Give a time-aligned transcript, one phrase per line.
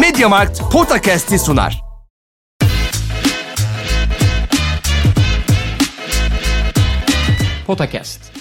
[0.00, 1.82] Mediamarkt Podcast'i sunar.
[7.66, 8.32] Potakast.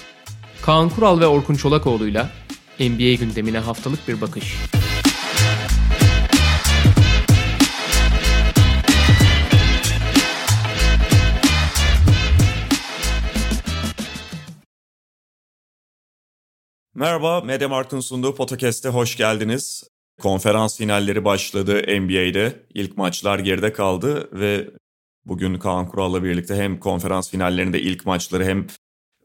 [0.62, 2.30] Kaan Kural ve Orkun Çolakoğlu'yla
[2.80, 4.58] NBA gündemine haftalık bir bakış.
[16.96, 19.93] Merhaba, Mediamarkt'ın sunduğu podcast'e hoş geldiniz.
[20.22, 22.66] Konferans finalleri başladı NBA'de.
[22.74, 24.70] İlk maçlar geride kaldı ve
[25.26, 28.68] bugün Kaan Kural'la birlikte hem konferans finallerinde ilk maçları hem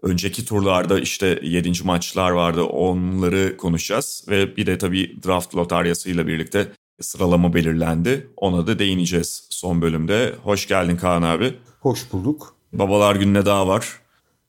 [0.03, 1.73] önceki turlarda işte 7.
[1.85, 4.25] maçlar vardı onları konuşacağız.
[4.29, 8.31] Ve bir de tabii draft lotaryasıyla birlikte sıralama belirlendi.
[8.37, 10.35] Ona da değineceğiz son bölümde.
[10.43, 11.55] Hoş geldin Kaan abi.
[11.81, 12.55] Hoş bulduk.
[12.73, 14.01] Babalar gününe daha var.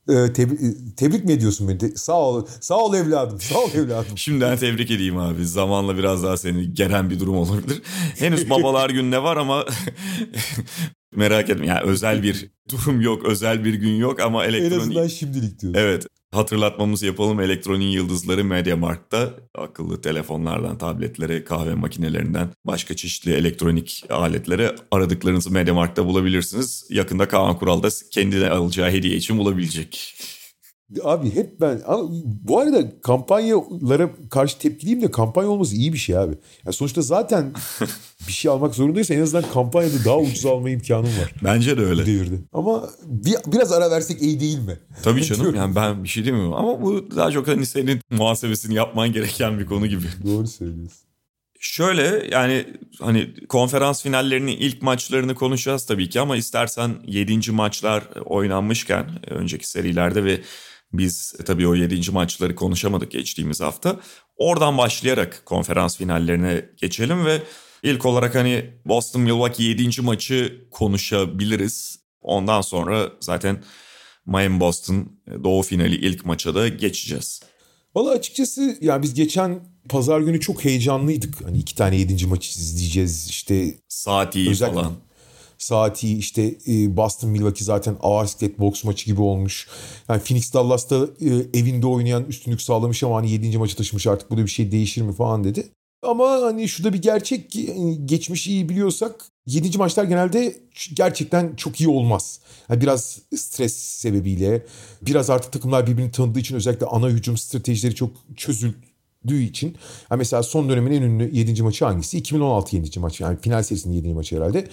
[0.10, 0.60] Ee, tebrik,
[0.98, 1.80] tebrik mi ediyorsun beni?
[1.80, 4.12] De, sağ ol, sağ ol evladım, sağ ol evladım.
[4.18, 5.46] Şimdiden tebrik edeyim abi.
[5.46, 7.82] Zamanla biraz daha seni geren bir durum olabilir.
[8.20, 9.66] Henüz babalar gününe var ama
[11.16, 11.66] merak etme.
[11.66, 14.74] Yani özel bir durum yok, özel bir gün yok ama elektronik...
[14.74, 15.82] En azından şimdilik diyorsun.
[15.82, 16.06] Evet.
[16.32, 17.40] Hatırlatmamızı yapalım.
[17.40, 26.88] Elektronik yıldızları Mediamarkt'ta akıllı telefonlardan, tabletlere, kahve makinelerinden başka çeşitli elektronik aletlere aradıklarınızı Mediamarkt'ta bulabilirsiniz.
[26.90, 30.16] Yakında Kaan Kural da kendine alacağı hediye için bulabilecek.
[31.04, 36.18] Abi hep ben ama bu arada kampanyalara karşı tepkiliyim de kampanya olması iyi bir şey
[36.18, 36.36] abi.
[36.66, 37.52] Yani sonuçta zaten
[38.28, 41.34] bir şey almak zorundaysa en azından kampanyada daha ucuz alma imkanım var.
[41.44, 42.06] Bence de öyle.
[42.06, 42.40] Devirdi.
[42.54, 44.78] Ama bir, biraz ara versek iyi değil mi?
[45.04, 49.12] Tabii canım yani ben bir şey demiyorum ama bu daha çok hani senin muhasebesini yapman
[49.12, 50.06] gereken bir konu gibi.
[50.26, 51.10] Doğru söylüyorsun.
[51.62, 52.66] Şöyle yani
[53.00, 57.52] hani konferans finallerinin ilk maçlarını konuşacağız tabii ki ama istersen 7.
[57.52, 60.42] maçlar oynanmışken önceki serilerde ve
[60.94, 62.12] biz tabii o 7.
[62.12, 64.00] maçları konuşamadık geçtiğimiz hafta.
[64.38, 67.44] Oradan başlayarak konferans finallerine geçelim ve
[67.84, 70.02] ilk olarak hani Boston Milwaukee 7.
[70.02, 72.00] maçı konuşabiliriz.
[72.22, 73.64] Ondan sonra zaten
[74.26, 75.12] Miami Boston
[75.44, 77.42] Doğu finali ilk maça da geçeceğiz.
[77.96, 81.46] Valla açıkçası ya biz geçen pazar günü çok heyecanlıydık.
[81.46, 83.78] Hani iki tane yedinci maçı izleyeceğiz işte.
[83.88, 84.94] Saat iyi özellikle, falan.
[85.60, 89.68] Saati işte e, Boston Milwaukee zaten ağır siklet boks maçı gibi olmuş.
[90.10, 93.58] Yani Phoenix Dallas'ta e, evinde oynayan üstünlük sağlamış ama hani 7.
[93.58, 95.68] maçı taşımış artık burada bir şey değişir mi falan dedi.
[96.04, 99.78] Ama hani şu da bir gerçek ki hani geçmişi iyi biliyorsak 7.
[99.78, 100.56] maçlar genelde
[100.94, 102.40] gerçekten çok iyi olmaz.
[102.70, 104.66] Yani biraz stres sebebiyle
[105.02, 108.12] biraz artık takımlar birbirini tanıdığı için özellikle ana hücum stratejileri çok
[109.24, 109.76] çözüldüğü için.
[110.12, 111.64] Yani mesela son dönemin en ünlü 7.
[111.64, 112.18] maçı hangisi?
[112.18, 113.00] 2016 7.
[113.00, 114.14] maçı yani final serisinin 7.
[114.14, 114.68] maçı herhalde.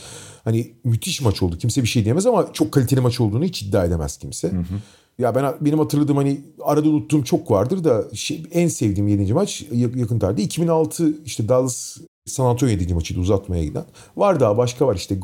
[0.44, 3.84] Hani müthiş maç oldu kimse bir şey diyemez ama çok kaliteli maç olduğunu hiç iddia
[3.84, 4.48] edemez kimse.
[4.48, 4.80] Hı hı.
[5.18, 9.32] Ya ben benim hatırladığım hani arada unuttuğum çok vardır da şey, en sevdiğim 7.
[9.32, 11.96] maç yakın tarihte 2006 işte Dallas
[12.26, 12.94] San Antonio 7.
[12.94, 13.84] maçıydı uzatmaya giden.
[14.16, 15.18] Var daha başka var işte e,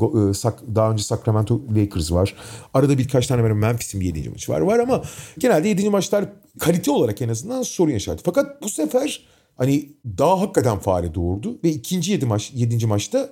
[0.74, 2.34] daha önce Sacramento Lakers var.
[2.74, 4.30] Arada birkaç tane benim Memphis'in 7.
[4.30, 4.60] maçı var.
[4.60, 5.02] Var ama
[5.38, 5.90] genelde 7.
[5.90, 6.24] maçlar
[6.58, 8.22] kalite olarak en azından sorun yaşardı.
[8.24, 9.26] Fakat bu sefer
[9.56, 12.86] hani daha hakikaten fare doğurdu ve ikinci 7 maç 7.
[12.86, 13.28] maçta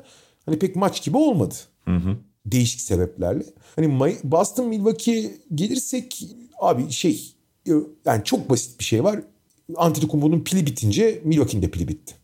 [0.47, 1.55] hani pek maç gibi olmadı.
[1.85, 2.17] Hı hı.
[2.47, 3.45] Değişik sebeplerle.
[3.77, 6.25] Hani Boston Milwaukee gelirsek
[6.61, 7.35] abi şey
[7.69, 7.73] e,
[8.05, 9.21] yani çok basit bir şey var.
[9.77, 12.20] Antetokounmpo'nun pili bitince Milwaukee'nin de pili bitti.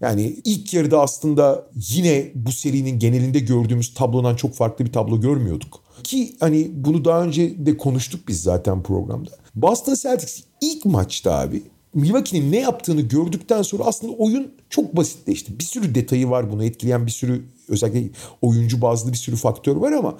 [0.00, 5.80] Yani ilk yarıda aslında yine bu serinin genelinde gördüğümüz tablodan çok farklı bir tablo görmüyorduk.
[6.04, 9.30] Ki hani bunu daha önce de konuştuk biz zaten programda.
[9.54, 11.62] Boston Celtics ilk maçta abi
[11.94, 15.58] Milwaukee'nin ne yaptığını gördükten sonra aslında oyun çok basitleşti.
[15.58, 18.10] Bir sürü detayı var bunu etkileyen bir sürü özellikle
[18.42, 20.18] oyuncu bazlı bir sürü faktör var ama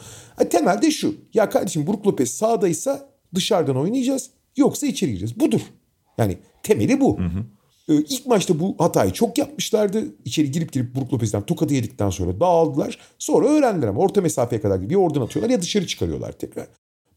[0.50, 1.14] temelde şu.
[1.34, 5.41] Ya kardeşim Brook Lopez sağdaysa dışarıdan oynayacağız yoksa içeri gireceğiz.
[5.41, 5.60] Budur.
[6.18, 7.18] Yani temeli bu.
[7.18, 7.44] Hı hı.
[7.89, 10.05] Ee, ilk maçta bu hatayı çok yapmışlardı.
[10.25, 12.99] İçeri girip girip Brook Lopez'den tokadı yedikten sonra dağıldılar.
[13.19, 16.69] Sonra öğrendiler ama orta mesafeye kadar bir oradan atıyorlar ya dışarı çıkarıyorlar tekrar.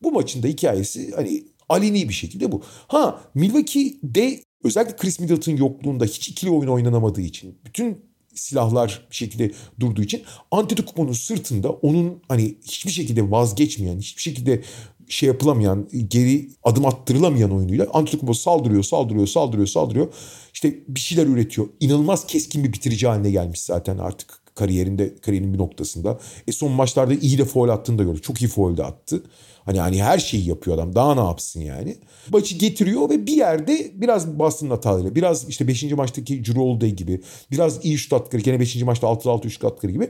[0.04, 2.62] Bu maçın da hikayesi hani aleni bir şekilde bu.
[2.88, 9.52] Ha Milwaukee'de özellikle Chris Middleton yokluğunda hiç ikili oyun oynanamadığı için bütün silahlar bir şekilde
[9.80, 14.62] durduğu için Antetokounmpo'nun sırtında onun hani hiçbir şekilde vazgeçmeyen, hiçbir şekilde
[15.08, 20.14] şey yapılamayan, geri adım attırılamayan oyunuyla Antetokounmpo saldırıyor, saldırıyor, saldırıyor, saldırıyor.
[20.58, 21.68] İşte bir şeyler üretiyor.
[21.80, 26.20] İnanılmaz keskin bir bitirici haline gelmiş zaten artık kariyerinde, kariyerinin bir noktasında.
[26.48, 28.24] E son maçlarda iyi de foul attığını da gördük.
[28.24, 29.24] Çok iyi foul de attı.
[29.66, 30.96] Hani hani her şeyi yapıyor adam.
[30.96, 31.98] Daha ne yapsın yani?
[32.30, 35.84] Maçı getiriyor ve bir yerde biraz Boston'ın hataları, biraz işte 5.
[35.84, 37.22] maçtaki Drew gibi,
[37.52, 38.76] biraz iyi şut atları, gene 5.
[38.76, 40.10] maçta 6'da 6 şut atları gibi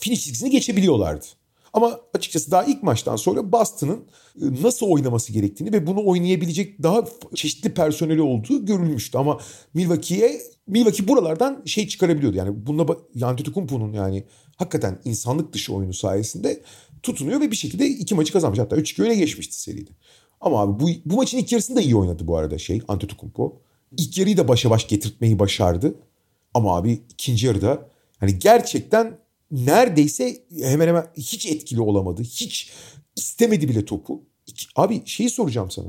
[0.00, 1.26] finish çizgisini geçebiliyorlardı.
[1.72, 4.04] Ama açıkçası daha ilk maçtan sonra Boston'ın
[4.42, 9.18] e, nasıl oynaması gerektiğini ve bunu oynayabilecek daha çeşitli personeli olduğu görülmüştü.
[9.18, 9.40] Ama
[9.74, 12.36] Milwaukee'ye Milwaukee buralardan şey çıkarabiliyordu.
[12.36, 14.24] Yani bununla Antetokounmpo'nun yani
[14.56, 16.62] hakikaten insanlık dışı oyunu sayesinde
[17.02, 18.58] tutunuyor ve bir şekilde iki maçı kazanmış.
[18.58, 19.90] Hatta 3-2 öne geçmişti seride.
[20.40, 23.60] Ama abi bu, bu maçın ilk yarısında iyi oynadı bu arada şey Antetokounmpo.
[23.98, 25.94] İlk yarıyı da başa baş getirtmeyi başardı.
[26.54, 27.88] Ama abi ikinci yarıda
[28.18, 29.18] hani gerçekten
[29.50, 32.22] neredeyse hemen hemen hiç etkili olamadı.
[32.22, 32.70] Hiç
[33.16, 34.24] istemedi bile topu.
[34.76, 35.88] Abi şeyi soracağım sana.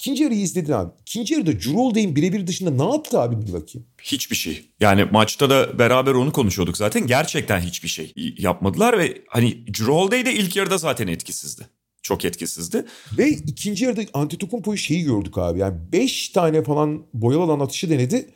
[0.00, 0.90] İkinci yarıyı izledin abi.
[1.00, 3.86] İkinci yarıda Holiday'in birebir dışında ne yaptı abi bakayım?
[4.02, 4.64] Hiçbir şey.
[4.80, 7.06] Yani maçta da beraber onu konuşuyorduk zaten.
[7.06, 11.66] Gerçekten hiçbir şey yapmadılar ve hani Holiday de ilk yarıda zaten etkisizdi.
[12.02, 12.84] Çok etkisizdi.
[13.18, 15.58] Ve ikinci yarıda Antetokounmpo'yu şeyi gördük abi.
[15.58, 18.30] Yani 5 tane falan boyalı alan atışı denedi.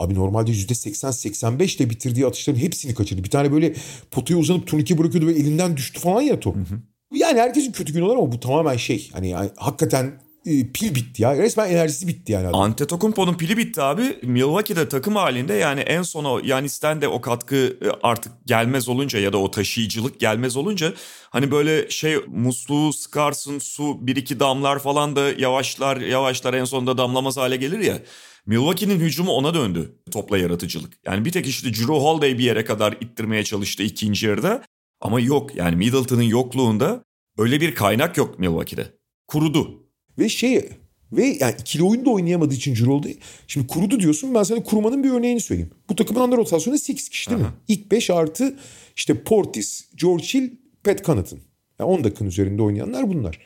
[0.00, 3.24] Abi normalde %80-85 ile bitirdiği atışların hepsini kaçırdı.
[3.24, 3.74] Bir tane böyle
[4.10, 6.56] potaya uzanıp turnike bırakıyordu ve elinden düştü falan ya top.
[6.56, 6.80] Hı hı.
[7.14, 9.10] Yani herkesin kötü günü olur ama bu tamamen şey.
[9.12, 11.36] Hani yani hakikaten e, pil bitti ya.
[11.36, 12.48] Resmen enerjisi bitti yani.
[12.48, 12.60] Adam.
[12.60, 14.18] Antetokounmpo'nun pili bitti abi.
[14.22, 19.18] Milwaukee'de takım halinde yani en son o Yanis'ten de o katkı e, artık gelmez olunca
[19.18, 20.92] ya da o taşıyıcılık gelmez olunca
[21.30, 26.98] hani böyle şey musluğu sıkarsın su bir iki damlar falan da yavaşlar yavaşlar en sonunda
[26.98, 27.98] damlamaz hale gelir ya.
[28.46, 30.92] Milwaukee'nin hücumu ona döndü topla yaratıcılık.
[31.06, 34.64] Yani bir tek işte Drew Holiday bir yere kadar ittirmeye çalıştı ikinci yarıda.
[35.00, 37.04] Ama yok yani Middleton'ın yokluğunda
[37.38, 38.86] öyle bir kaynak yok Milwaukee'de.
[39.28, 39.86] Kurudu.
[40.18, 40.68] Ve şey
[41.12, 43.16] ve yani ikili oyunda oynayamadığı için Cirolde.
[43.46, 45.70] Şimdi kurudu diyorsun ben sana kurumanın bir örneğini söyleyeyim.
[45.88, 47.48] Bu takımın under rotasyonu 8 kişi değil Aha.
[47.48, 47.54] mi?
[47.68, 48.56] İlk 5 artı
[48.96, 50.50] işte Portis, George Hill,
[50.84, 51.40] Pat Connaughton.
[51.78, 53.38] Yani 10 dakikanın üzerinde oynayanlar bunlar.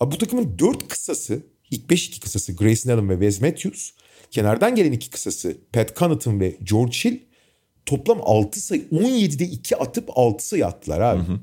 [0.00, 3.90] Abi bu takımın 4 kısası ilk 5 2 kısası Grayson Allen ve Wes Matthews.
[4.30, 7.18] Kenardan gelen iki kısası Pat Connaughton ve George Hill.
[7.86, 11.22] Toplam 6 sayı 17'de 2 atıp 6 sayı attılar abi.
[11.22, 11.40] Hı hı.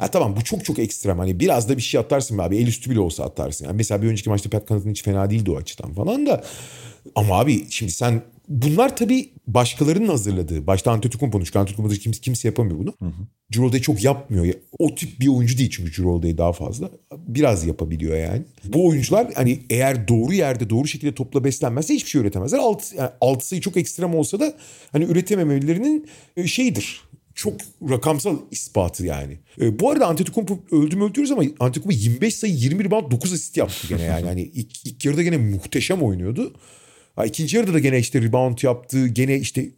[0.00, 1.18] Ya tamam bu çok çok ekstrem.
[1.18, 2.56] Hani biraz da bir şey atarsın abi.
[2.56, 3.64] El üstü bile olsa atarsın.
[3.64, 6.44] Yani mesela bir önceki maçta Pat Connaughton hiç fena değildi o açıdan falan da.
[7.14, 10.66] Ama abi şimdi sen bunlar tabii başkalarının hazırladığı.
[10.66, 12.94] Başta Antetokounmpo'nun çünkü Antetokounmpo'da kimse, kimse yapamıyor bunu.
[13.00, 13.80] Hı.
[13.80, 14.54] çok yapmıyor.
[14.78, 16.90] O tip bir oyuncu değil çünkü Cirolde daha fazla.
[17.16, 18.42] Biraz yapabiliyor yani.
[18.64, 22.58] Bu oyuncular hani eğer doğru yerde doğru şekilde topla beslenmezse hiçbir şey üretemezler.
[22.58, 24.54] Alt, yani alt sayı çok ekstrem olsa da
[24.92, 27.00] hani üretememelerinin e, şeyidir
[27.36, 27.54] çok
[27.90, 29.38] rakamsal ispatı yani.
[29.60, 33.56] E, bu arada Antetokounmpo öldü mü öldürüyoruz ama Antetokounmpo 25 sayı 20 rebound 9 asist
[33.56, 34.26] yaptı gene yani.
[34.26, 36.52] yani ilk, ilk yarıda gene muhteşem oynuyordu.
[37.16, 39.06] Ha, ikinci yarıda da gene işte rebound yaptı.
[39.06, 39.68] Gene işte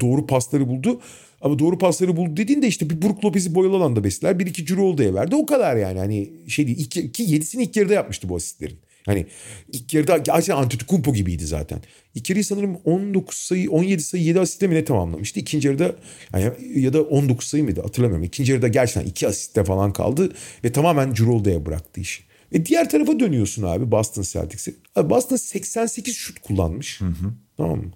[0.00, 1.00] doğru pasları buldu.
[1.40, 4.38] Ama doğru pasları buldu dediğinde işte bir Brook Lopez'i boyalı alanda besler.
[4.38, 5.36] Bir iki Drew Holiday'e verdi.
[5.36, 5.98] O kadar yani.
[5.98, 6.78] Hani şey değil.
[6.78, 8.78] Iki, ki yedisini ilk yarıda yapmıştı bu asistlerin.
[9.06, 9.26] Hani
[9.72, 11.80] ilk yarıda gerçekten Antetokounmpo gibiydi zaten.
[12.14, 15.40] İlk yarıyı sanırım 19 sayı 17 sayı 7 asistle mi ne tamamlamıştı.
[15.40, 15.96] İkinci yarıda
[16.32, 18.24] yani ya da 19 sayı mıydı hatırlamıyorum.
[18.24, 20.32] İkinci yarıda gerçekten 2 asistle falan kaldı
[20.64, 22.27] ve tamamen Cirolde'ye bıraktı işi.
[22.52, 24.76] Ve diğer tarafa dönüyorsun abi Boston Celtics'i.
[24.96, 27.00] Abi Boston 88 şut kullanmış.
[27.00, 27.32] Hı hı.
[27.56, 27.90] Tamam mı?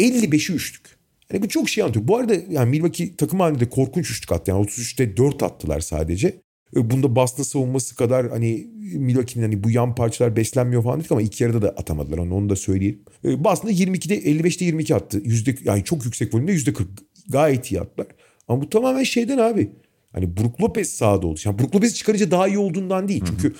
[0.00, 1.00] 55'i üçlük.
[1.32, 2.08] Yani bu çok şey anlatıyor.
[2.08, 4.50] Bu arada yani Milwaukee takım halinde korkunç üçlük attı.
[4.50, 6.40] Yani 33'te 4 attılar sadece.
[6.76, 11.22] E, bunda Boston savunması kadar hani Milwaukee'nin hani bu yan parçalar beslenmiyor falan dedik ama
[11.22, 13.02] ilk yarıda da atamadılar onu, onu da söyleyeyim.
[13.24, 15.22] E, Boston'da 22'de 55'te 22 attı.
[15.24, 16.88] Yüzde, yani çok yüksek volümde yüzde 40
[17.28, 18.06] gayet iyi attılar.
[18.48, 19.70] Ama bu tamamen şeyden abi.
[20.12, 21.40] Hani Brook Lopez sahada oldu.
[21.44, 23.24] Yani Brook Lopez çıkarınca daha iyi olduğundan değil.
[23.26, 23.54] Çünkü.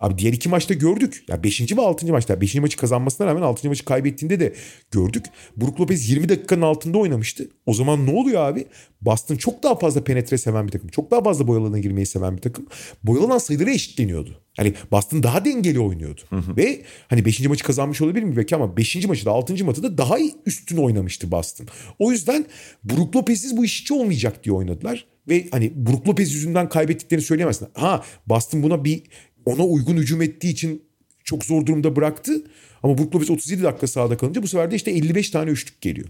[0.00, 1.24] Abi diğer iki maçta gördük.
[1.28, 1.76] Ya 5.
[1.76, 2.06] ve 6.
[2.06, 2.54] maçta 5.
[2.54, 3.68] maçı kazanmasına rağmen 6.
[3.68, 4.54] maçı kaybettiğinde de
[4.90, 5.26] gördük.
[5.56, 7.48] Brook Lopez 20 dakikanın altında oynamıştı.
[7.66, 8.66] O zaman ne oluyor abi?
[9.00, 10.88] Boston çok daha fazla penetre seven bir takım.
[10.88, 12.66] Çok daha fazla boyalana girmeyi seven bir takım.
[13.02, 14.40] Boyalanan sayıları eşitleniyordu.
[14.56, 16.20] Hani Boston daha dengeli oynuyordu.
[16.30, 16.56] Hı hı.
[16.56, 17.40] Ve hani 5.
[17.40, 19.06] maçı kazanmış olabilir mi belki ama 5.
[19.06, 19.64] maçı da 6.
[19.64, 21.66] maçı da daha üstün oynamıştı Boston.
[21.98, 22.46] O yüzden
[22.84, 25.06] Brook Lopez'siz bu iş hiç olmayacak diye oynadılar.
[25.28, 27.68] Ve hani Brook Lopez yüzünden kaybettiklerini söyleyemezsin.
[27.74, 29.02] Ha Boston buna bir
[29.46, 30.82] ona uygun hücum ettiği için
[31.24, 32.44] çok zor durumda bıraktı.
[32.82, 36.08] Ama Brook Lopez 37 dakika sahada kalınca bu sefer de işte 55 tane üçlük geliyor.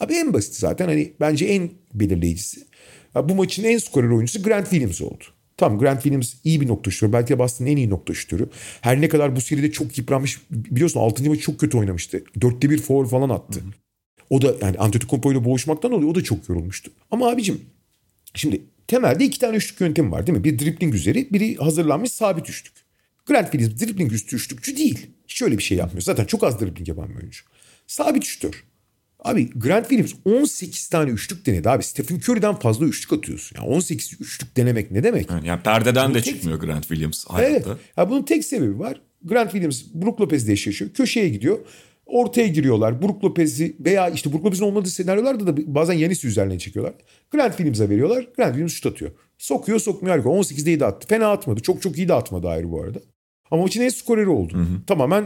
[0.00, 2.60] Abi en basit zaten hani bence en belirleyicisi.
[3.14, 5.24] bu maçın en skorer oyuncusu Grant Williams oldu.
[5.56, 7.12] Tamam Grant Williams iyi bir nokta şutörü.
[7.12, 8.48] Belki de Boston'ın en iyi nokta şutörü.
[8.80, 10.40] Her ne kadar bu seride çok yıpranmış.
[10.50, 11.24] Biliyorsun 6.
[11.24, 12.24] maçı çok kötü oynamıştı.
[12.38, 13.60] 4'te 1 foul falan attı.
[13.60, 13.70] Hı hı.
[14.30, 16.10] O da yani Antetokounmpo ile boğuşmaktan oluyor.
[16.10, 16.90] O da çok yorulmuştu.
[17.10, 17.60] Ama abicim
[18.34, 20.44] şimdi temelde iki tane üçlük yöntemi var değil mi?
[20.44, 22.74] Bir dribbling üzeri, biri hazırlanmış sabit üçlük.
[23.26, 25.06] Grant Williams dribbling üstü üçlükçü değil.
[25.28, 26.02] Hiç öyle bir şey yapmıyor.
[26.02, 27.44] Zaten çok az dribbling yapan bir oyuncu.
[27.86, 28.64] Sabit şütör.
[29.18, 31.82] Abi Grant Williams 18 tane üçlük denedi abi.
[31.82, 33.56] Stephen Curry'den fazla üçlük atıyorsun.
[33.60, 35.30] Yani 18 üçlük denemek ne demek?
[35.30, 36.34] Yani, yani perdeden bunun de tek...
[36.34, 37.70] çıkmıyor Grant Williams hayatta.
[37.70, 37.80] Evet.
[37.96, 39.00] Ya bunun tek sebebi var.
[39.22, 40.90] Grant Williams Brook Lopez'le eşleşiyor.
[40.90, 41.58] Köşeye gidiyor.
[42.06, 43.02] Ortaya giriyorlar.
[43.02, 46.94] Brook Lopez'i veya işte Brook Lopez'in olmadığı senaryolarda da bazen Yanis üzerine çekiyorlar.
[47.30, 48.28] Grant Williams'a veriyorlar.
[48.36, 49.10] Grant Williams şut atıyor.
[49.38, 50.28] Sokuyor sokmuyor harika.
[50.28, 51.08] 18'de 7 attı.
[51.08, 51.60] Fena atmadı.
[51.60, 52.98] Çok çok iyi de atmadı ayrı bu arada.
[53.50, 54.54] Ama maçın en skoreri oldu.
[54.54, 54.86] Hı hı.
[54.86, 55.22] Tamamen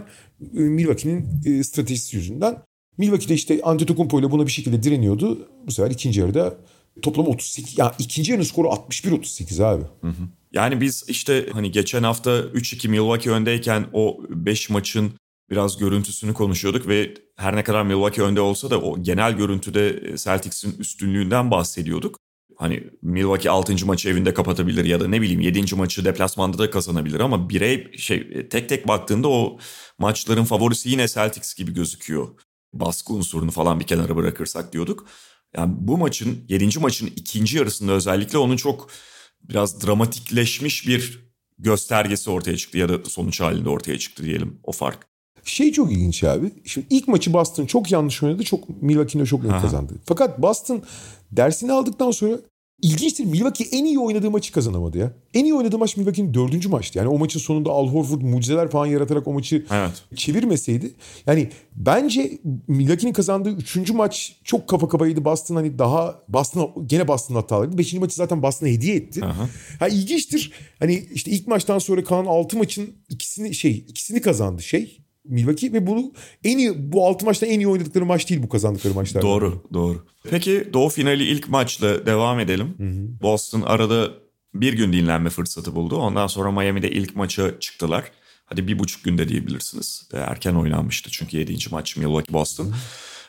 [0.56, 2.56] e, Milwaukee'nin e, stratejisi yüzünden.
[2.98, 5.48] Milwaukee'de işte Antetokounmpo ile buna bir şekilde direniyordu.
[5.66, 6.58] Bu sefer ikinci yarıda
[7.02, 7.78] toplam 38.
[7.78, 9.84] Ya ikinci yarının skoru 61-38 abi.
[10.00, 10.22] Hı hı.
[10.52, 15.12] Yani biz işte hani geçen hafta 3-2 Milwaukee öndeyken o 5 maçın
[15.50, 20.78] biraz görüntüsünü konuşuyorduk ve her ne kadar Milwaukee önde olsa da o genel görüntüde Celtics'in
[20.78, 22.18] üstünlüğünden bahsediyorduk.
[22.56, 23.86] Hani Milwaukee 6.
[23.86, 25.74] maçı evinde kapatabilir ya da ne bileyim 7.
[25.74, 29.58] maçı deplasmanda da kazanabilir ama birey şey tek tek baktığında o
[29.98, 32.28] maçların favorisi yine Celtics gibi gözüküyor.
[32.72, 35.06] Baskı unsurunu falan bir kenara bırakırsak diyorduk.
[35.56, 36.78] Yani bu maçın 7.
[36.78, 38.90] maçın ikinci yarısında özellikle onun çok
[39.42, 41.28] biraz dramatikleşmiş bir
[41.58, 45.17] göstergesi ortaya çıktı ya da sonuç halinde ortaya çıktı diyelim o fark.
[45.48, 46.50] Şey çok ilginç abi.
[46.64, 48.42] Şimdi ilk maçı Boston çok yanlış oynadı.
[48.44, 49.92] Çok Milwaukee'ne çok net kazandı.
[50.04, 50.82] Fakat Boston
[51.32, 52.38] dersini aldıktan sonra
[52.82, 55.12] İlginçtir Milwaukee en iyi oynadığı maçı kazanamadı ya.
[55.34, 56.98] En iyi oynadığı maç Milwaukee'nin dördüncü maçtı.
[56.98, 60.02] Yani o maçın sonunda Al Horford mucizeler falan yaratarak o maçı evet.
[60.16, 60.94] çevirmeseydi.
[61.26, 62.38] Yani bence
[62.68, 65.24] Milwaukee'nin kazandığı üçüncü maç çok kafa kafaydı.
[65.24, 67.78] Boston hani daha Boston gene Boston hatalarıydı.
[67.78, 69.24] Beşinci maçı zaten Boston'a hediye etti.
[69.24, 69.48] Aha.
[69.78, 70.52] Ha ilginçtir.
[70.78, 75.86] Hani işte ilk maçtan sonra kalan altı maçın ikisini şey ikisini kazandı şey Milwaukee ve
[75.86, 76.12] bunu
[76.44, 79.22] en iyi bu altı maçta en iyi oynadıkları maç değil bu kazandıkları maçlar.
[79.22, 80.06] Doğru, doğru.
[80.30, 82.74] Peki Doğu finali ilk maçla devam edelim.
[82.78, 83.22] Hı hı.
[83.22, 84.10] Boston arada
[84.54, 85.96] bir gün dinlenme fırsatı buldu.
[85.96, 88.04] Ondan sonra Miami'de ilk maça çıktılar.
[88.46, 90.08] Hadi bir buçuk günde diyebilirsiniz.
[90.12, 92.74] Erken oynanmıştı çünkü yedinci maç Milwaukee Boston.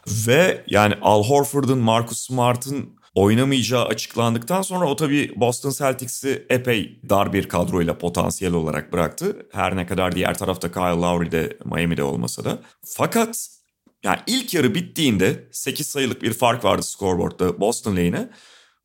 [0.07, 7.33] Ve yani Al Horford'un, Marcus Smart'ın oynamayacağı açıklandıktan sonra o tabii Boston Celtics'i epey dar
[7.33, 9.47] bir kadroyla potansiyel olarak bıraktı.
[9.51, 12.59] Her ne kadar diğer tarafta Kyle Lowry de Miami'de olmasa da.
[12.85, 13.49] Fakat
[14.03, 18.29] yani ilk yarı bittiğinde 8 sayılık bir fark vardı scoreboard'da Boston lehine.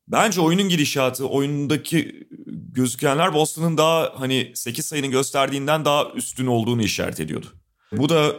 [0.07, 7.19] Bence oyunun gidişatı, oyundaki gözükenler Boston'ın daha hani 8 sayının gösterdiğinden daha üstün olduğunu işaret
[7.19, 7.47] ediyordu.
[7.91, 8.35] Bu da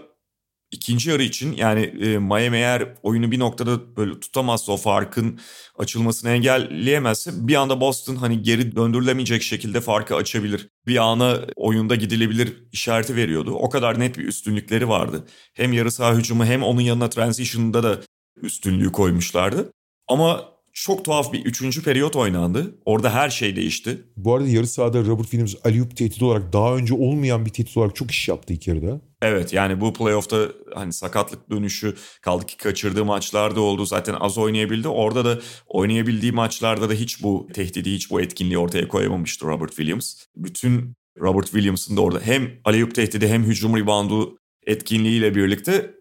[0.77, 5.41] ikinci yarı için yani e, Miami eğer oyunu bir noktada böyle tutamazsa o farkın
[5.79, 10.69] açılmasını engelleyemezse bir anda Boston hani geri döndürülemeyecek şekilde farkı açabilir.
[10.87, 13.55] Bir ana oyunda gidilebilir işareti veriyordu.
[13.55, 15.27] O kadar net bir üstünlükleri vardı.
[15.55, 17.99] Hem yarı saha hücumu hem onun yanına transition'da da
[18.43, 19.73] üstünlüğü koymuşlardı.
[20.09, 22.75] Ama çok tuhaf bir üçüncü periyot oynandı.
[22.85, 24.03] Orada her şey değişti.
[24.17, 27.97] Bu arada yarı sahada Robert Williams Aliyup tehdit olarak daha önce olmayan bir tehdit olarak
[27.97, 29.01] çok iş yaptı ilk yarıda.
[29.23, 33.87] Evet yani bu playoff'ta hani sakatlık dönüşü kaldı ki kaçırdığı maçlarda oldu.
[33.87, 34.89] Zaten az oynayabildi.
[34.89, 40.15] Orada da oynayabildiği maçlarda da hiç bu tehdidi, hiç bu etkinliği ortaya koyamamıştı Robert Williams.
[40.37, 45.95] Bütün Robert Williams'ın da orada hem Aliyup tehdidi hem hücum reboundu etkinliğiyle birlikte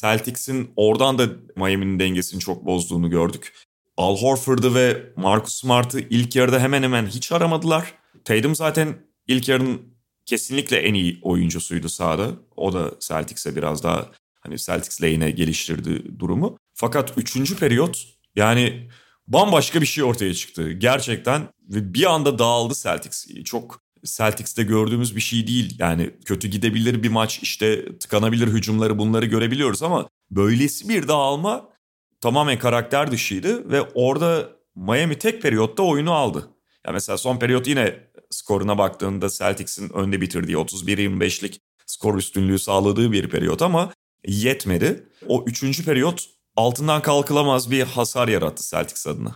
[0.00, 3.52] Celtics'in oradan da Miami'nin dengesini çok bozduğunu gördük.
[3.98, 7.94] Al Horford'u ve Marcus Smart'ı ilk yarıda hemen hemen hiç aramadılar.
[8.24, 9.80] Tatum zaten ilk yarının
[10.26, 12.30] kesinlikle en iyi oyuncusuydu sahada.
[12.56, 14.06] O da Celtics'e biraz daha
[14.40, 16.58] hani Celtics lane'e geliştirdi durumu.
[16.74, 18.90] Fakat üçüncü periyot yani
[19.26, 20.72] bambaşka bir şey ortaya çıktı.
[20.72, 23.26] Gerçekten ve bir anda dağıldı Celtics.
[23.44, 25.76] Çok Celtics'te gördüğümüz bir şey değil.
[25.78, 31.77] Yani kötü gidebilir bir maç işte tıkanabilir hücumları bunları görebiliyoruz ama böylesi bir dağılma
[32.20, 36.48] tamamen karakter dışıydı ve orada Miami tek periyotta oyunu aldı.
[36.86, 37.94] Ya mesela son periyot yine
[38.30, 43.92] skoruna baktığında Celtics'in önde bitirdiği 31-25'lik skor üstünlüğü sağladığı bir periyot ama
[44.26, 45.06] yetmedi.
[45.28, 49.34] O üçüncü periyot altından kalkılamaz bir hasar yarattı Celtics adına.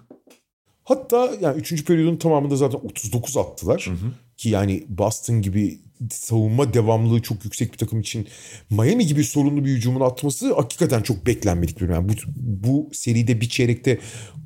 [0.84, 3.82] Hatta yani üçüncü periyodun tamamında zaten 39 attılar.
[3.86, 4.12] Hı hı.
[4.36, 8.28] Ki yani Boston gibi savunma devamlılığı çok yüksek bir takım için
[8.70, 13.48] Miami gibi sorunlu bir hücumun atması hakikaten çok beklenmedik bir yani bu, bu seride bir
[13.48, 13.98] çeyrekte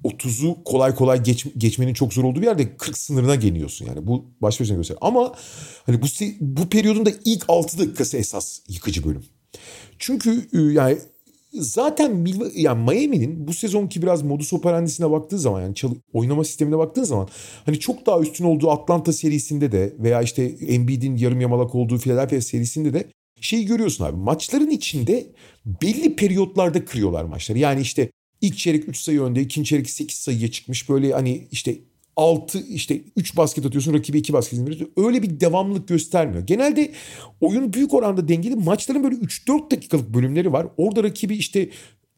[0.05, 4.25] 30'u kolay kolay geç, geçmenin çok zor olduğu bir yerde 40 sınırına geliyorsun yani bu
[4.41, 4.97] baş başına göster.
[5.01, 5.35] Ama
[5.87, 6.07] hani bu
[6.41, 9.25] bu periyodun da ilk 6 dakikası esas yıkıcı bölüm.
[9.99, 10.99] Çünkü ıı, yani
[11.61, 17.05] zaten yani Miami'nin bu sezonki biraz modus operandisine baktığı zaman yani çalı, oynama sistemine baktığın
[17.05, 17.29] zaman
[17.67, 22.41] hani çok daha üstün olduğu Atlanta serisinde de veya işte Embiid'in yarım yamalak olduğu Philadelphia
[22.41, 23.07] serisinde de
[23.41, 24.17] şeyi görüyorsun abi.
[24.17, 25.27] Maçların içinde
[25.65, 27.59] belli periyotlarda kırıyorlar maçları.
[27.59, 28.11] Yani işte
[28.41, 30.89] ilk çeyrek 3 sayı önde, ikinci çeyrek 8 sayıya çıkmış.
[30.89, 31.79] Böyle hani işte
[32.17, 34.93] 6 işte 3 basket atıyorsun rakibi 2 basket atıyorsun.
[34.97, 36.47] Öyle bir devamlılık göstermiyor.
[36.47, 36.93] Genelde
[37.41, 38.57] oyun büyük oranda dengeli.
[38.57, 40.67] Maçların böyle 3-4 dakikalık bölümleri var.
[40.77, 41.69] Orada rakibi işte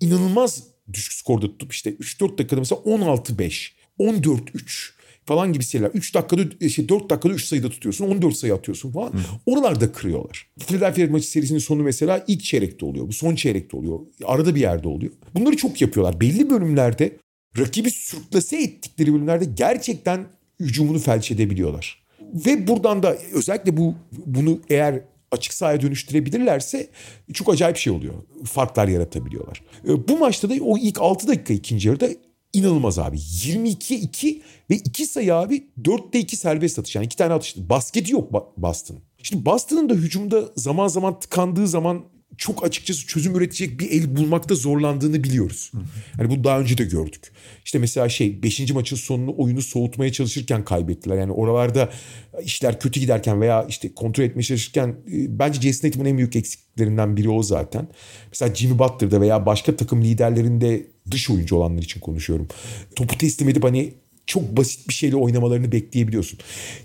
[0.01, 4.91] inanılmaz düşük skorda tutup işte 3-4 dakikada mesela 16-5, 14-3
[5.27, 5.91] falan gibi şeyler.
[5.91, 8.07] 3 dakikada işte 4 dakikada 3 sayıda tutuyorsun.
[8.07, 9.13] 14 sayı atıyorsun falan.
[9.13, 9.19] Hı.
[9.47, 10.47] Oralarda kırıyorlar.
[10.67, 13.09] Philadelphia maçı serisinin sonu mesela ilk çeyrekte oluyor.
[13.09, 13.99] Bu son çeyrekte oluyor.
[14.25, 15.13] Arada bir yerde oluyor.
[15.35, 16.21] Bunları çok yapıyorlar.
[16.21, 17.17] Belli bölümlerde
[17.59, 20.27] rakibi sürklase ettikleri bölümlerde gerçekten
[20.61, 22.03] hücumunu felç edebiliyorlar.
[22.21, 25.01] Ve buradan da özellikle bu bunu eğer
[25.31, 26.89] açık sahaya dönüştürebilirlerse
[27.33, 28.15] çok acayip şey oluyor.
[28.45, 29.63] Farklar yaratabiliyorlar.
[29.89, 32.09] E, bu maçta da o ilk 6 dakika ikinci yarıda
[32.53, 33.17] inanılmaz abi.
[33.17, 36.97] 22'ye 2 ve 2 sayı abi 4'te 2 serbest atış.
[36.97, 37.57] Yani 2 tane atış.
[37.57, 39.03] Basketi yok Boston'ın.
[39.23, 42.05] Şimdi Boston'ın da hücumda zaman zaman tıkandığı zaman
[42.39, 45.73] çok açıkçası çözüm üretecek bir el bulmakta zorlandığını biliyoruz.
[46.17, 47.33] Hani bu daha önce de gördük.
[47.65, 48.73] İşte mesela şey 5.
[48.73, 51.17] maçın sonunu oyunu soğutmaya çalışırken kaybettiler.
[51.17, 51.91] Yani oralarda
[52.43, 57.17] işler kötü giderken veya işte kontrol etmeye çalışırken e, bence Jason Tatum'un en büyük eksikliklerinden
[57.17, 57.89] biri o zaten.
[58.29, 62.49] Mesela Jimmy Butler'da veya başka takım liderlerinde dış oyuncu olanlar için konuşuyorum.
[62.97, 63.95] Topu teslim edip hani
[64.27, 66.39] çok basit bir şeyle oynamalarını bekleyebiliyorsun.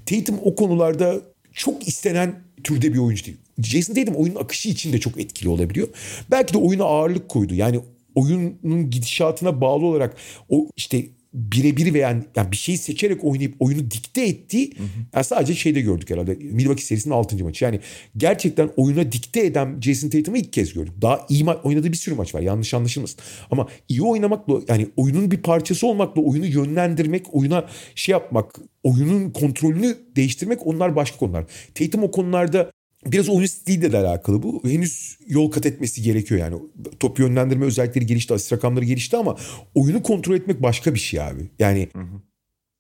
[0.06, 1.22] Tatum o konularda
[1.54, 3.38] çok istenen türde bir oyuncu değil.
[3.62, 5.88] Jason Tatum oyunun akışı için de çok etkili olabiliyor.
[6.32, 7.56] Belki de oyuna ağırlık koydu.
[7.56, 7.80] Yani
[8.16, 10.16] oyunun gidişatına bağlı olarak
[10.50, 14.88] o işte birebir veya yani bir şeyi seçerek oynayıp oyunu dikte ettiği hı hı.
[15.14, 16.36] Yani sadece şeyde gördük herhalde.
[16.36, 17.44] Milwaukee serisinin 6.
[17.44, 17.66] maçı.
[17.66, 17.80] Yani
[18.18, 20.94] gerçekten oyuna dikte eden Jason Tatum'u ilk kez gördük.
[21.02, 22.42] Daha iyi ma- oynadığı bir sürü maç var.
[22.42, 23.20] Yanlış anlaşılmasın.
[23.52, 29.96] Ama iyi oynamakla yani oyunun bir parçası olmakla oyunu yönlendirmek, oyuna şey yapmak, oyunun kontrolünü
[30.16, 31.46] değiştirmek onlar başka konular.
[31.76, 32.72] Tatum o konularda
[33.06, 34.62] Biraz oyun stiliyle de alakalı bu.
[34.64, 36.56] Henüz yol kat etmesi gerekiyor yani.
[37.00, 39.38] Top yönlendirme özellikleri gelişti, asist rakamları gelişti ama
[39.76, 41.50] oyunu kontrol etmek başka bir şey abi.
[41.60, 42.22] Yani hı hı.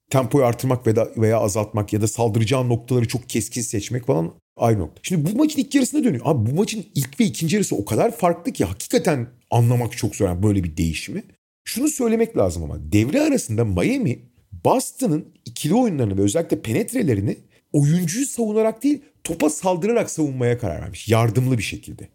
[0.09, 4.99] tempoyu artırmak veya, veya azaltmak ya da saldıracağın noktaları çok keskin seçmek falan aynı nokta.
[5.03, 6.21] Şimdi bu maçın ilk yarısına dönüyor.
[6.25, 10.25] Abi bu maçın ilk ve ikinci yarısı o kadar farklı ki hakikaten anlamak çok zor
[10.25, 11.23] yani böyle bir değişimi.
[11.65, 14.19] Şunu söylemek lazım ama devre arasında Miami
[14.65, 17.37] Boston'ın ikili oyunlarını ve özellikle penetrelerini
[17.73, 21.07] oyuncuyu savunarak değil topa saldırarak savunmaya karar vermiş.
[21.07, 22.09] Yardımlı bir şekilde.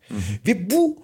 [0.46, 0.96] Ve bu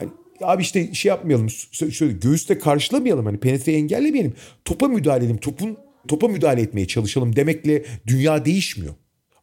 [0.00, 4.34] yani, abi işte şey yapmayalım şöyle göğüste karşılamayalım hani penetreyi engellemeyelim.
[4.64, 5.38] Topa müdahale edelim.
[5.38, 5.76] Topun
[6.08, 8.94] topa müdahale etmeye çalışalım demekle dünya değişmiyor.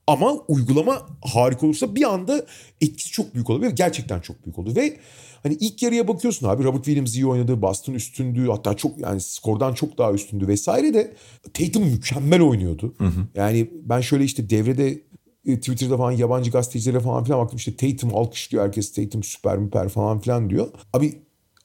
[0.08, 2.46] Ama uygulama harika olursa bir anda
[2.82, 3.72] etkisi çok büyük olabilir.
[3.72, 4.98] Gerçekten çok büyük oldu ve
[5.44, 7.62] hani ilk yarıya bakıyorsun abi Robert Williams iyi oynadı.
[7.62, 8.48] Boston üstündü.
[8.48, 11.14] Hatta çok yani skordan çok daha üstündü vesaire de
[11.54, 12.96] Tatum mükemmel oynuyordu.
[12.98, 13.28] Hı hı.
[13.36, 15.02] Yani ben şöyle işte devrede
[15.46, 19.90] e, Twitter'da falan yabancı gazetecilere falan filan baktım işte Tatum alkışlıyor herkes Tatum süper müper
[19.90, 20.68] falan filan diyor.
[20.94, 21.22] Abi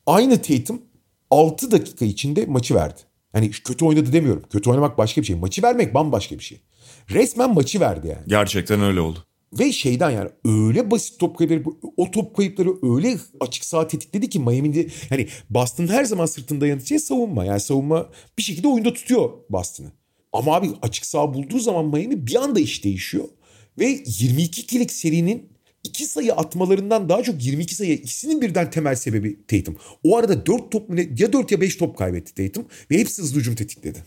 [0.06, 0.82] aynı Tatum
[1.30, 3.00] 6 dakika içinde maçı verdi.
[3.34, 4.42] Yani kötü oynadı demiyorum.
[4.50, 5.36] Kötü oynamak başka bir şey.
[5.36, 6.60] Maçı vermek bambaşka bir şey.
[7.12, 8.22] Resmen maçı verdi yani.
[8.26, 9.18] Gerçekten öyle oldu.
[9.58, 11.62] Ve şeyden yani öyle basit top kayıpları,
[11.96, 17.00] o top kayıpları öyle açık sağ tetikledi ki Miami'de hani Boston her zaman sırtında yanıtçıya
[17.00, 17.44] savunma.
[17.44, 19.92] Yani savunma bir şekilde oyunda tutuyor Boston'ı.
[20.32, 23.24] Ama abi açık sağ bulduğu zaman Miami bir anda iş değişiyor.
[23.78, 25.52] Ve 22 kilik serinin
[25.84, 29.76] iki sayı atmalarından daha çok 22 sayı ikisinin birden temel sebebi Tatum.
[30.04, 33.54] O arada 4 top ya 4 ya 5 top kaybetti Tatum ve hepsi hızlı hücum
[33.54, 34.04] tetikledi.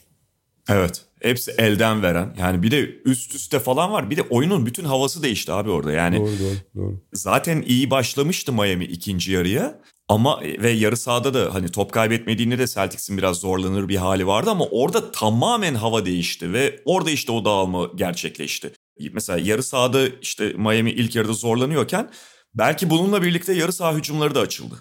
[0.70, 1.06] Evet.
[1.22, 2.36] Hepsi elden veren.
[2.40, 4.10] Yani bir de üst üste falan var.
[4.10, 5.92] Bir de oyunun bütün havası değişti abi orada.
[5.92, 7.02] Yani doğru, doğru, doğru.
[7.14, 9.82] zaten iyi başlamıştı Miami ikinci yarıya.
[10.08, 14.50] Ama ve yarı sahada da hani top kaybetmediğinde de Celtics'in biraz zorlanır bir hali vardı
[14.50, 18.72] ama orada tamamen hava değişti ve orada işte o dağılma gerçekleşti.
[19.12, 22.10] Mesela yarı sahada işte Miami ilk yarıda zorlanıyorken
[22.54, 24.76] belki bununla birlikte yarı saha hücumları da açıldı.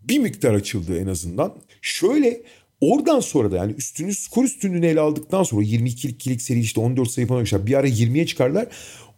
[0.00, 1.54] Bir miktar açıldı en azından.
[1.82, 2.42] Şöyle
[2.80, 7.10] oradan sonra da yani üstünü skor üstünlüğünü ele aldıktan sonra 22'lik kilik seri işte 14
[7.10, 8.66] sayı falan bir ara 20'ye çıkardılar.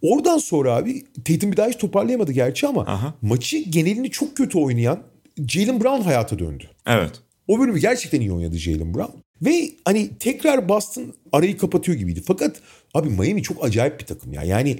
[0.03, 3.15] Oradan sonra abi Tatum bir daha hiç toparlayamadı gerçi ama Aha.
[3.23, 5.03] maçı genelini çok kötü oynayan
[5.49, 6.65] Jalen Brown hayata döndü.
[6.87, 7.13] Evet.
[7.49, 9.13] O bölümü gerçekten iyi oynadı Jalen Brown.
[9.43, 12.23] Ve hani tekrar Boston arayı kapatıyor gibiydi.
[12.27, 12.61] Fakat
[12.95, 14.43] abi Miami çok acayip bir takım ya.
[14.43, 14.79] Yani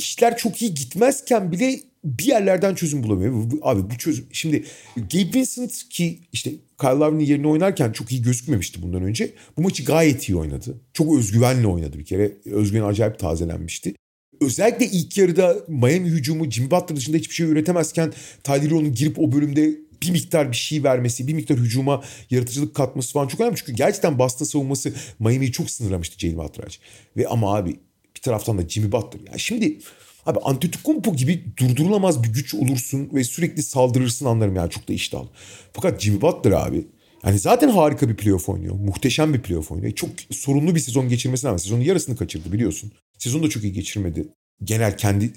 [0.00, 3.44] işler çok iyi gitmezken bile bir yerlerden çözüm bulamıyor.
[3.62, 4.64] Abi bu çözüm şimdi
[4.96, 9.32] Gabe Vincent ki işte Kyle Lowry'nin yerine oynarken çok iyi gözükmemişti bundan önce.
[9.56, 10.80] Bu maçı gayet iyi oynadı.
[10.92, 12.32] Çok özgüvenle oynadı bir kere.
[12.44, 13.94] Özgüven acayip tazelenmişti.
[14.40, 18.12] Özellikle ilk yarıda Miami hücumu Jimmy Butler dışında hiçbir şey üretemezken
[18.44, 19.70] Tyler Hero'nun girip o bölümde
[20.02, 23.56] bir miktar bir şey vermesi, bir miktar hücuma yaratıcılık katması falan çok önemli.
[23.56, 26.80] Çünkü gerçekten Boston savunması Miami'yi çok sınırlamıştı Jalen Butler.
[27.16, 27.76] Ve ama abi
[28.20, 29.20] bir taraftan da Jimmy Butler.
[29.26, 29.78] Yani şimdi
[30.26, 35.28] abi Antetokounmpo gibi durdurulamaz bir güç olursun ve sürekli saldırırsın anlarım yani çok da iştahlı.
[35.72, 36.86] Fakat Jimmy Butler abi
[37.24, 38.74] yani zaten harika bir playoff oynuyor.
[38.74, 39.92] Muhteşem bir playoff oynuyor.
[39.92, 42.92] Çok sorunlu bir sezon geçirmesine rağmen sezonun yarısını kaçırdı biliyorsun.
[43.18, 44.28] Sezonu da çok iyi geçirmedi.
[44.64, 45.32] Genel kendi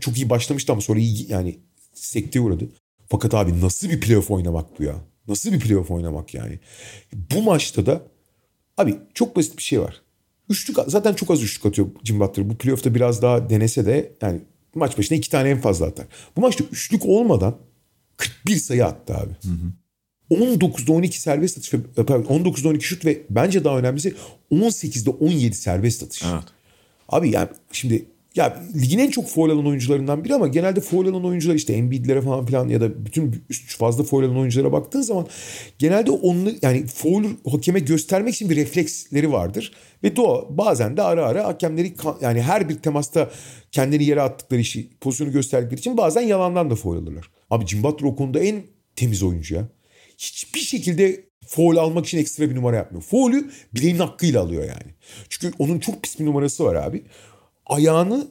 [0.00, 1.58] çok iyi başlamıştı ama sonra iyi yani
[1.94, 2.68] sekteye uğradı.
[3.08, 4.94] Fakat abi nasıl bir playoff oynamak bu ya?
[5.28, 6.60] Nasıl bir playoff oynamak yani?
[7.12, 8.02] Bu maçta da
[8.76, 10.02] abi çok basit bir şey var.
[10.48, 12.50] Üçlük zaten çok az üçlük atıyor Jim Butler.
[12.50, 14.40] Bu playoff'ta biraz daha denese de yani
[14.74, 16.06] maç başına iki tane en fazla atar.
[16.36, 17.56] Bu maçta üçlük olmadan
[18.16, 19.32] 41 sayı attı abi.
[19.42, 19.72] Hı hı.
[20.30, 24.14] 19'da 12 serbest atış ve 19'da 12 şut ve bence daha önemlisi
[24.52, 26.22] 18'de 17 serbest atış.
[26.32, 26.44] Evet.
[27.08, 28.06] Abi yani şimdi
[28.36, 32.20] ya ligin en çok foul alan oyuncularından biri ama genelde foul alan oyuncular işte Embiid'lere
[32.22, 35.26] falan filan ya da bütün fazla foul alan oyunculara baktığın zaman
[35.78, 39.72] genelde onu yani foul hakeme göstermek için bir refleksleri vardır.
[40.02, 43.30] Ve doğa bazen de ara ara hakemleri yani her bir temasta
[43.72, 47.30] kendini yere attıkları işi pozisyonu gösterdikleri için bazen yalandan da foul alırlar.
[47.50, 48.62] Abi Jim Butler o konuda en
[48.96, 49.68] temiz oyuncu ya.
[50.18, 53.02] Hiçbir şekilde foul almak için ekstra bir numara yapmıyor.
[53.02, 54.94] Foul'ü bileğinin hakkıyla alıyor yani.
[55.28, 57.02] Çünkü onun çok pis bir numarası var abi
[57.66, 58.28] ayağını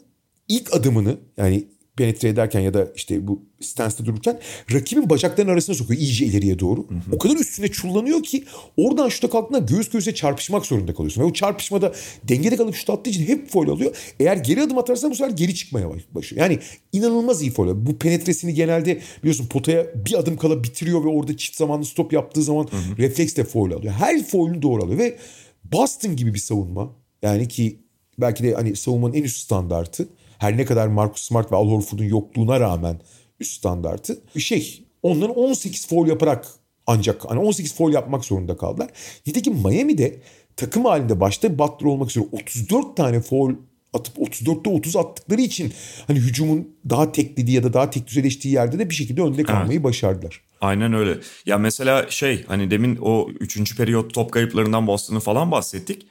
[0.47, 1.67] ilk adımını yani
[1.97, 4.39] penetre ederken ya da işte bu stance'da dururken
[4.73, 6.79] rakibin bacaklarının arasına sokuyor iyice ileriye doğru.
[6.89, 7.15] Hı hı.
[7.15, 8.43] O kadar üstüne çullanıyor ki
[8.77, 11.21] oradan şuta kalktığında göğüs göğüse çarpışmak zorunda kalıyorsun.
[11.21, 11.93] Ve o çarpışmada
[12.23, 13.95] dengede kalıp şut attığı için hep foul alıyor.
[14.19, 16.43] Eğer geri adım atarsan bu sefer geri çıkmaya başlıyor.
[16.43, 16.59] Yani
[16.91, 17.85] inanılmaz iyi foul.
[17.85, 22.43] Bu penetresini genelde biliyorsun potaya bir adım kala bitiriyor ve orada çift zamanlı stop yaptığı
[22.43, 22.67] zaman
[22.97, 23.43] hı hı.
[23.43, 23.93] foul alıyor.
[23.93, 25.17] Her foul'ünü doğru alıyor ve
[25.63, 27.84] Boston gibi bir savunma yani ki
[28.17, 30.07] belki de hani savunmanın en üst standartı.
[30.37, 32.99] Her ne kadar Marcus Smart ve Al Horford'un yokluğuna rağmen
[33.39, 34.21] üst standartı.
[34.37, 36.47] Şey onların 18 foul yaparak
[36.87, 38.89] ancak hani 18 foul yapmak zorunda kaldılar.
[39.27, 40.19] Nitekim Miami'de
[40.57, 43.53] takım halinde başta Butler olmak üzere 34 tane foul
[43.93, 45.73] atıp 34'te 30 attıkları için
[46.07, 49.71] hani hücumun daha teklediği ya da daha tek düzeleştiği yerde de bir şekilde önde kalmayı
[49.71, 49.83] evet.
[49.83, 50.41] başardılar.
[50.61, 51.17] Aynen öyle.
[51.45, 53.77] Ya mesela şey hani demin o 3.
[53.77, 56.07] periyot top kayıplarından Boston'ı falan bahsettik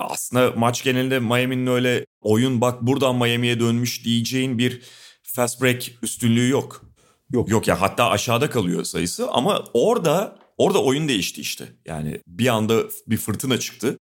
[0.00, 4.82] aslında maç genelinde Miami'nin öyle oyun bak buradan Miami'ye dönmüş diyeceğin bir
[5.22, 6.84] fast break üstünlüğü yok.
[7.32, 7.48] Yok.
[7.48, 11.64] Yok ya hatta aşağıda kalıyor sayısı ama orada orada oyun değişti işte.
[11.86, 13.98] Yani bir anda bir fırtına çıktı.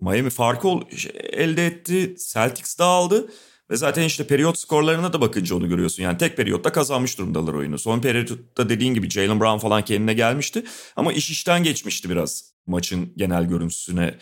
[0.00, 0.68] Miami farkı
[1.32, 2.16] elde etti.
[2.32, 3.28] Celtics dağıldı.
[3.70, 6.02] Ve zaten işte periyot skorlarına da bakınca onu görüyorsun.
[6.02, 7.78] Yani tek periyotta kazanmış durumdalar oyunu.
[7.78, 10.64] Son periyotta dediğin gibi Jalen Brown falan kendine gelmişti.
[10.96, 14.14] Ama iş işten geçmişti biraz maçın genel görüntüsüne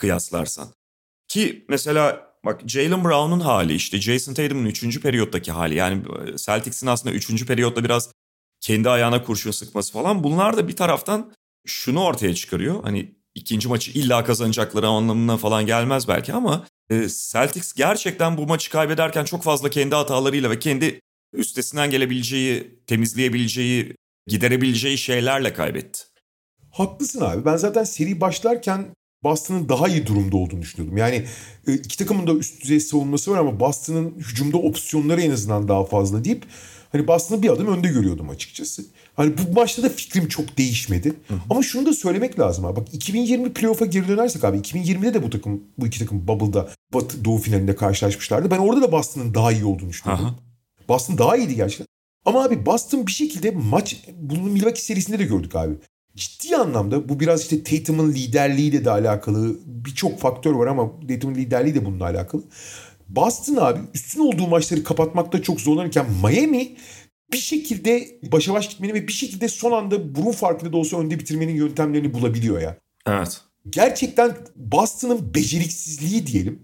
[0.00, 0.68] kıyaslarsan.
[1.28, 5.00] Ki mesela bak Jalen Brown'un hali işte Jason Tatum'un 3.
[5.00, 7.46] periyottaki hali yani e, Celtics'in aslında 3.
[7.46, 8.10] periyotta biraz
[8.60, 11.32] kendi ayağına kurşun sıkması falan bunlar da bir taraftan
[11.66, 12.82] şunu ortaya çıkarıyor.
[12.82, 18.70] Hani ikinci maçı illa kazanacakları anlamına falan gelmez belki ama e, Celtics gerçekten bu maçı
[18.70, 21.00] kaybederken çok fazla kendi hatalarıyla ve kendi
[21.32, 26.00] üstesinden gelebileceği, temizleyebileceği, giderebileceği şeylerle kaybetti.
[26.70, 27.44] Haklısın abi.
[27.44, 30.96] Ben zaten seri başlarken Boston'ın daha iyi durumda olduğunu düşünüyordum.
[30.96, 31.24] Yani
[31.66, 35.84] e, iki takımın da üst düzey savunması var ama Boston'ın hücumda opsiyonları en azından daha
[35.84, 36.44] fazla deyip
[36.92, 38.84] hani Boston'ı bir adım önde görüyordum açıkçası.
[39.14, 41.08] Hani bu maçta da fikrim çok değişmedi.
[41.28, 41.38] Hı hı.
[41.50, 42.80] Ama şunu da söylemek lazım abi.
[42.80, 47.24] Bak 2020 playoff'a geri dönersek abi 2020'de de bu takım bu iki takım Bubble'da Batı
[47.24, 48.50] Doğu finalinde karşılaşmışlardı.
[48.50, 50.26] Ben orada da Boston'ın daha iyi olduğunu düşünüyordum.
[50.26, 50.34] Aha.
[50.88, 51.86] Boston daha iyiydi gerçekten.
[52.24, 55.74] Ama abi Boston bir şekilde maç bunu Milwaukee serisinde de gördük abi
[56.20, 61.74] ciddi anlamda bu biraz işte Tatum'un liderliğiyle de alakalı birçok faktör var ama Tatum'un liderliği
[61.74, 62.42] de bununla alakalı.
[63.08, 66.76] Boston abi üstün olduğu maçları kapatmakta çok zorlanırken Miami
[67.32, 71.18] bir şekilde başa baş gitmenin ve bir şekilde son anda burun farkında da olsa önde
[71.18, 72.78] bitirmenin yöntemlerini bulabiliyor ya.
[73.06, 73.40] Evet.
[73.70, 76.62] Gerçekten Boston'ın beceriksizliği diyelim.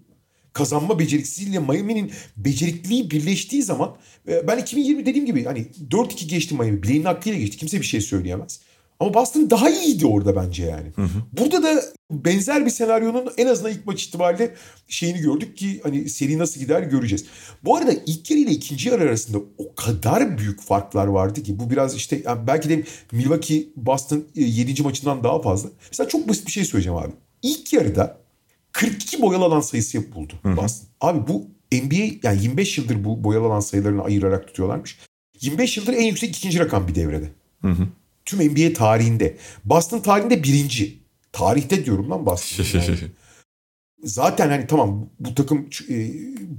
[0.53, 3.97] Kazanma beceriksizliğiyle Miami'nin becerikliği birleştiği zaman
[4.29, 6.83] e, ben 2020 dediğim gibi hani 4-2 geçti Miami.
[6.83, 7.57] Bileğinin hakkıyla geçti.
[7.57, 8.61] Kimse bir şey söyleyemez.
[9.01, 10.93] Ama Boston daha iyiydi orada bence yani.
[10.97, 11.23] Hı hı.
[11.33, 14.55] Burada da benzer bir senaryonun en azından ilk maç itibariyle
[14.89, 17.25] şeyini gördük ki hani seri nasıl gider göreceğiz.
[17.65, 21.71] Bu arada ilk yarı ile ikinci yarı arasında o kadar büyük farklar vardı ki bu
[21.71, 24.81] biraz işte yani belki de Milwaukee Boston 7.
[24.81, 25.71] E, maçından daha fazla.
[25.91, 27.13] Mesela çok basit bir şey söyleyeceğim abi.
[27.43, 28.19] İlk yarıda
[28.73, 30.89] 42 boyalı alan sayısı yapıldı Boston.
[31.01, 34.99] Abi bu NBA yani 25 yıldır bu boyalı alan sayılarını ayırarak tutuyorlarmış.
[35.41, 37.31] 25 yıldır en yüksek ikinci rakam bir devrede.
[37.63, 37.89] Hı hı
[38.27, 39.37] tüm NBA tarihinde.
[39.65, 40.99] Boston tarihinde birinci.
[41.33, 42.65] Tarihte diyorum lan Boston.
[42.89, 42.99] Yani.
[44.05, 46.11] Zaten hani tamam bu takım e,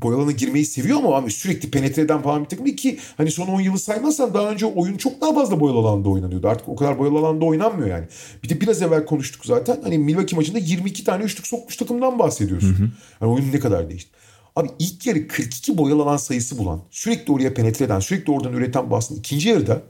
[0.02, 3.48] boyalana girmeyi seviyor ama abi sürekli penetre eden falan bir takım değil ki hani son
[3.48, 6.48] 10 yılı saymazsan daha önce oyun çok daha fazla boyalı alanda oynanıyordu.
[6.48, 8.06] Artık o kadar boyalı alanda oynanmıyor yani.
[8.44, 9.80] Bir de biraz evvel konuştuk zaten.
[9.84, 12.74] Hani Milwaukee maçında 22 tane üçlük sokmuş takımdan bahsediyorsun.
[12.74, 12.90] Hı hı.
[13.20, 14.12] Hani oyun ne kadar değişti.
[14.56, 18.90] Abi ilk yarı 42 boyalı alan sayısı bulan, sürekli oraya penetre eden, sürekli oradan üreten
[18.90, 19.82] Boston ikinci yarıda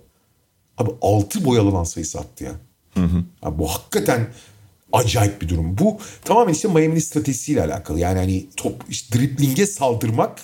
[0.77, 2.51] Abi 6 boyalı sayısı attı ya.
[2.93, 3.23] Hı hı.
[3.41, 4.27] Abi bu hakikaten
[4.93, 5.77] acayip bir durum.
[5.77, 7.99] Bu tamamen işte Miami'nin stratejisiyle alakalı.
[7.99, 10.39] Yani hani top işte driblinge saldırmak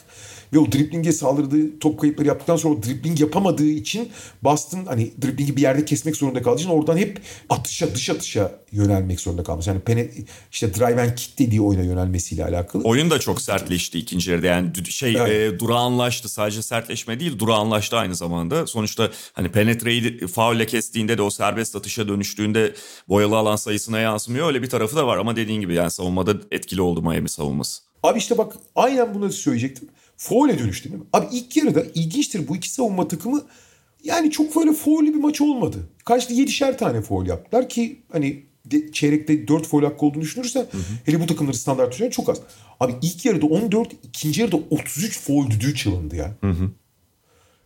[0.53, 4.09] ve o driblinge saldırdığı top kayıpları yaptıktan sonra o dribbling yapamadığı için
[4.43, 9.19] Boston hani driblingi bir yerde kesmek zorunda kaldığı için oradan hep atışa dış atışa yönelmek
[9.19, 9.67] zorunda kalmış.
[9.67, 10.09] Yani pene,
[10.51, 12.83] işte drive and kick dediği oyuna yönelmesiyle alakalı.
[12.83, 14.47] Oyun da çok sertleşti ikinci yarıda.
[14.47, 15.33] Yani şey yani.
[15.33, 16.29] e, durağanlaştı.
[16.29, 18.67] Sadece sertleşme değil durağanlaştı aynı zamanda.
[18.67, 22.73] Sonuçta hani penetreyi faulle kestiğinde de o serbest atışa dönüştüğünde
[23.09, 24.47] boyalı alan sayısına yansımıyor.
[24.47, 27.81] Öyle bir tarafı da var ama dediğin gibi yani savunmada etkili oldu Miami savunması.
[28.03, 29.89] Abi işte bak aynen bunu söyleyecektim.
[30.17, 31.07] Foul'e dönüştü değil mi?
[31.13, 33.41] Abi ilk yarıda ilginçtir bu iki savunma takımı
[34.03, 35.77] yani çok böyle foul'lü bir maç olmadı.
[36.05, 40.77] Karşıda 7'şer tane foul yaptılar ki hani de, çeyrekte 4 foul hakkı olduğunu düşünürsen hı
[40.77, 40.81] hı.
[41.05, 42.37] hele bu takımları standart düşünürsen çok az.
[42.79, 46.35] Abi ilk yarıda 14, ikinci yarıda 33 foul düdüğü çalındı ya.
[46.41, 46.69] Hı hı.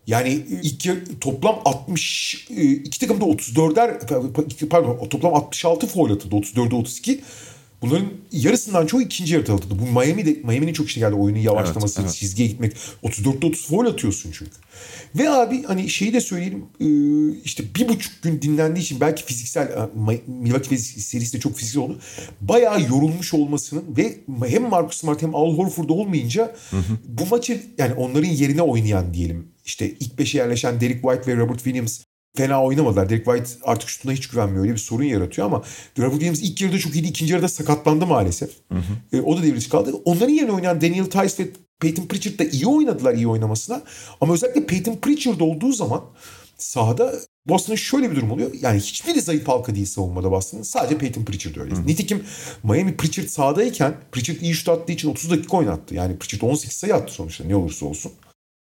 [0.07, 0.29] Yani
[0.63, 6.75] ilk yarı, toplam 60 e, iki takım da 34'er pardon toplam 66 foul atıldı 34'e
[6.75, 7.21] 32.
[7.81, 9.79] Bunların yarısından çoğu ikinci yarı atıldı.
[9.79, 11.15] Bu Miami de Miami'nin çok işine geldi.
[11.15, 12.19] Oyunun yavaşlaması, evet, evet.
[12.19, 12.73] çizgiye gitmek.
[13.03, 14.51] 34'te 30 foul atıyorsun çünkü.
[15.15, 16.65] Ve abi hani şeyi de söyleyelim.
[17.43, 19.89] İşte bir buçuk gün dinlendiği için belki fiziksel
[20.27, 21.99] Milwaukee serisi de çok fiziksel oldu.
[22.41, 26.97] Bayağı yorulmuş olmasının ve hem Marcus Smart hem Al Horford olmayınca hı hı.
[27.07, 29.47] bu maçı yani onların yerine oynayan diyelim.
[29.65, 31.99] İşte ilk beşe yerleşen Derek White ve Robert Williams
[32.37, 33.09] fena oynamadılar.
[33.09, 34.63] Derek White artık şutuna hiç güvenmiyor.
[34.63, 35.63] Öyle bir sorun yaratıyor ama
[35.99, 37.07] Robert Williams ilk yarıda çok iyiydi.
[37.07, 38.49] ikinci yarıda sakatlandı maalesef.
[38.71, 39.17] Hı hı.
[39.17, 39.93] E, o da devre kaldı.
[40.05, 43.81] Onların yerine oynayan Daniel Tice ve Peyton Pritchard da iyi oynadılar iyi oynamasına.
[44.21, 46.03] Ama özellikle Peyton Pritchard olduğu zaman
[46.57, 47.13] sahada
[47.47, 48.51] Boston'ın şöyle bir durum oluyor.
[48.61, 50.63] Yani hiçbiri zayıf halka değil savunmada Boston'ın.
[50.63, 51.75] Sadece Peyton Pritchard öyle.
[51.75, 51.87] Hı.
[51.87, 52.23] Nitekim
[52.63, 55.95] Miami Pritchard sahadayken Pritchard iyi şut attığı için 30 dakika oynattı.
[55.95, 58.11] Yani Pritchard 18 sayı attı sonuçta ne olursa olsun.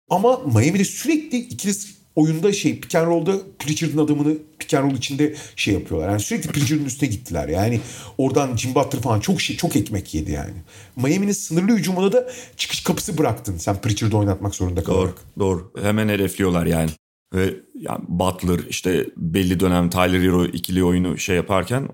[0.09, 1.73] Ama Miami'de sürekli ikili
[2.15, 6.09] oyunda şey pick and roll'da Pritchard'ın adamını pick and roll içinde şey yapıyorlar.
[6.09, 7.47] Yani sürekli Pritchard'ın üstüne gittiler.
[7.47, 7.79] Yani
[8.17, 10.53] oradan Jim Butler falan çok şey çok ekmek yedi yani.
[10.95, 15.15] Miami'nin sınırlı hücumuna da çıkış kapısı bıraktın sen Pritchard'ı oynatmak zorunda kalarak.
[15.39, 15.85] Doğru, doğru.
[15.85, 16.89] Hemen hedefliyorlar yani.
[17.33, 21.89] Ve yani Butler işte belli dönem Tyler Hero ikili oyunu şey yaparken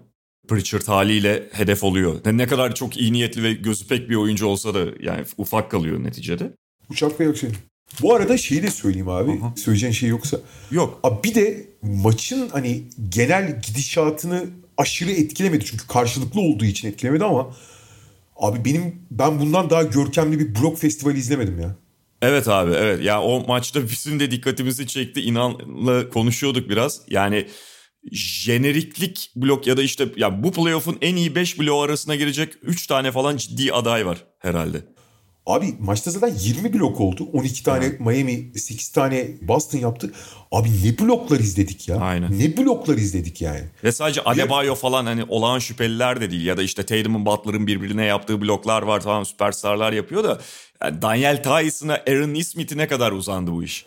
[0.48, 2.16] Pritchard haliyle hedef oluyor.
[2.26, 6.04] Ne kadar çok iyi niyetli ve gözü pek bir oyuncu olsa da yani ufak kalıyor
[6.04, 6.52] neticede.
[6.90, 7.56] Uçak ve yok senin.
[8.02, 9.32] Bu arada şeyi de söyleyeyim abi.
[9.32, 9.54] Aha.
[9.58, 10.38] Söyleyeceğin şey yoksa.
[10.72, 11.00] Yok.
[11.04, 14.46] Abi bir de maçın hani genel gidişatını
[14.78, 15.66] aşırı etkilemedi.
[15.66, 17.56] Çünkü karşılıklı olduğu için etkilemedi ama
[18.36, 21.76] abi benim ben bundan daha görkemli bir blok festivali izlemedim ya.
[22.22, 27.48] Evet abi evet ya o maçta bizim de dikkatimizi çekti inanla konuşuyorduk biraz yani
[28.12, 32.88] jeneriklik blok ya da işte ya bu playoff'un en iyi 5 blok arasına girecek 3
[32.88, 34.82] tane falan ciddi aday var herhalde.
[35.46, 37.28] Abi maçta zaten 20 blok oldu.
[37.34, 38.00] 12 tane evet.
[38.00, 40.12] Miami, 8 tane Boston yaptı.
[40.52, 41.98] Abi ne bloklar izledik ya.
[41.98, 42.40] Aynen.
[42.40, 43.64] Ne bloklar izledik yani.
[43.84, 46.46] Ve sadece Adebayo falan hani olağan şüpheliler de değil.
[46.46, 49.02] Ya da işte Tatum'un Butler'ın birbirine yaptığı bloklar var.
[49.02, 50.42] Tamam süperstarlar yapıyor da.
[50.84, 53.86] Yani Daniel Tyson'a Aaron Nesmith'i ne kadar uzandı bu iş?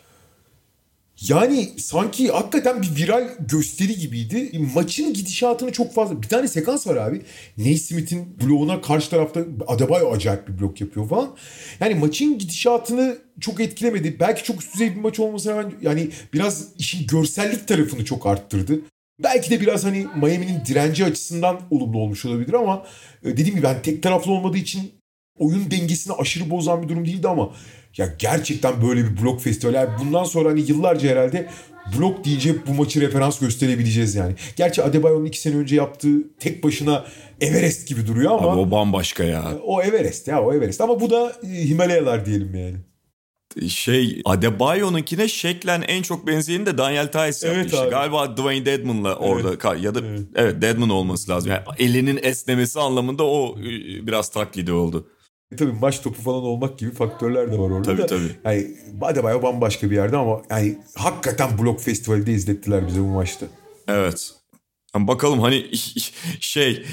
[1.21, 4.59] Yani sanki hakikaten bir viral gösteri gibiydi.
[4.75, 6.21] Maçın gidişatını çok fazla...
[6.21, 7.21] Bir tane sekans var abi.
[7.57, 11.35] Naismith'in bloğuna karşı tarafta Adebayo acayip bir blok yapıyor falan.
[11.79, 14.19] Yani maçın gidişatını çok etkilemedi.
[14.19, 18.81] Belki çok üst düzey bir maç olmasına rağmen yani biraz işin görsellik tarafını çok arttırdı.
[19.23, 22.85] Belki de biraz hani Miami'nin direnci açısından olumlu olmuş olabilir ama
[23.23, 24.91] e, dediğim gibi ben tek taraflı olmadığı için
[25.37, 27.53] oyun dengesini aşırı bozan bir durum değildi ama
[27.97, 29.89] ya gerçekten böyle bir blok festivali.
[29.99, 31.49] bundan sonra hani yıllarca herhalde
[31.97, 34.35] blok deyince bu maçı referans gösterebileceğiz yani.
[34.55, 37.05] Gerçi Adebayo'nun iki sene önce yaptığı tek başına
[37.41, 38.51] Everest gibi duruyor ama.
[38.51, 39.43] Abi o bambaşka ya.
[39.63, 42.75] O Everest ya o Everest ama bu da e, Himalayalar diyelim yani
[43.67, 47.81] şey Adebayo'nunkine şeklen en çok benzeyeni de Daniel Tice evet yaptı.
[47.81, 47.89] Abi.
[47.89, 49.83] Galiba Dwayne Dedmon'la orada evet.
[49.83, 50.21] ya da evet.
[50.35, 51.51] evet Dedmon olması lazım.
[51.51, 53.63] Yani elinin esnemesi anlamında o e,
[54.07, 55.07] biraz taklidi oldu.
[55.51, 57.83] E tabii maç topu falan olmak gibi faktörler de var orada.
[57.83, 58.07] Tabii da.
[58.07, 58.31] tabii.
[58.45, 58.67] Yani
[59.01, 63.45] Adebayo bambaşka bir yerde ama yani hakikaten blok festivalde izlettiler bize bu maçta.
[63.87, 64.33] Evet.
[64.95, 65.71] Bakalım hani
[66.39, 66.85] şey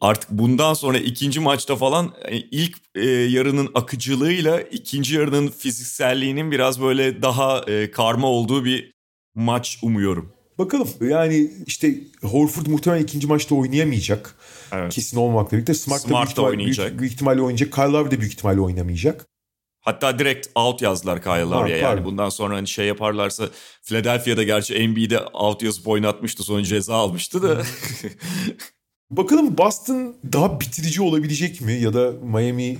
[0.00, 6.80] artık bundan sonra ikinci maçta falan e, ilk e, yarının akıcılığıyla ikinci yarının fizikselliğinin biraz
[6.80, 8.92] böyle daha e, karma olduğu bir
[9.34, 10.32] maç umuyorum.
[10.58, 14.36] Bakalım yani işte Horford muhtemelen ikinci maçta oynayamayacak.
[14.72, 14.94] Evet.
[14.94, 16.86] Kesin olmamakla birlikte Smart, Smart da, büyük, ihtimal, oynayacak.
[16.86, 17.72] Büyük, büyük ihtimalle oynayacak.
[17.72, 19.26] Kyle Lowry de büyük ihtimalle oynamayacak.
[19.80, 23.48] Hatta direkt out yazdılar Kyle Lowry'e yani bundan sonra hani şey yaparlarsa
[23.82, 27.62] Philadelphia'da gerçi NBA'de out yazıp oynatmıştı sonra ceza almıştı da.
[29.10, 32.78] Bakalım Boston daha bitirici olabilecek mi ya da Miami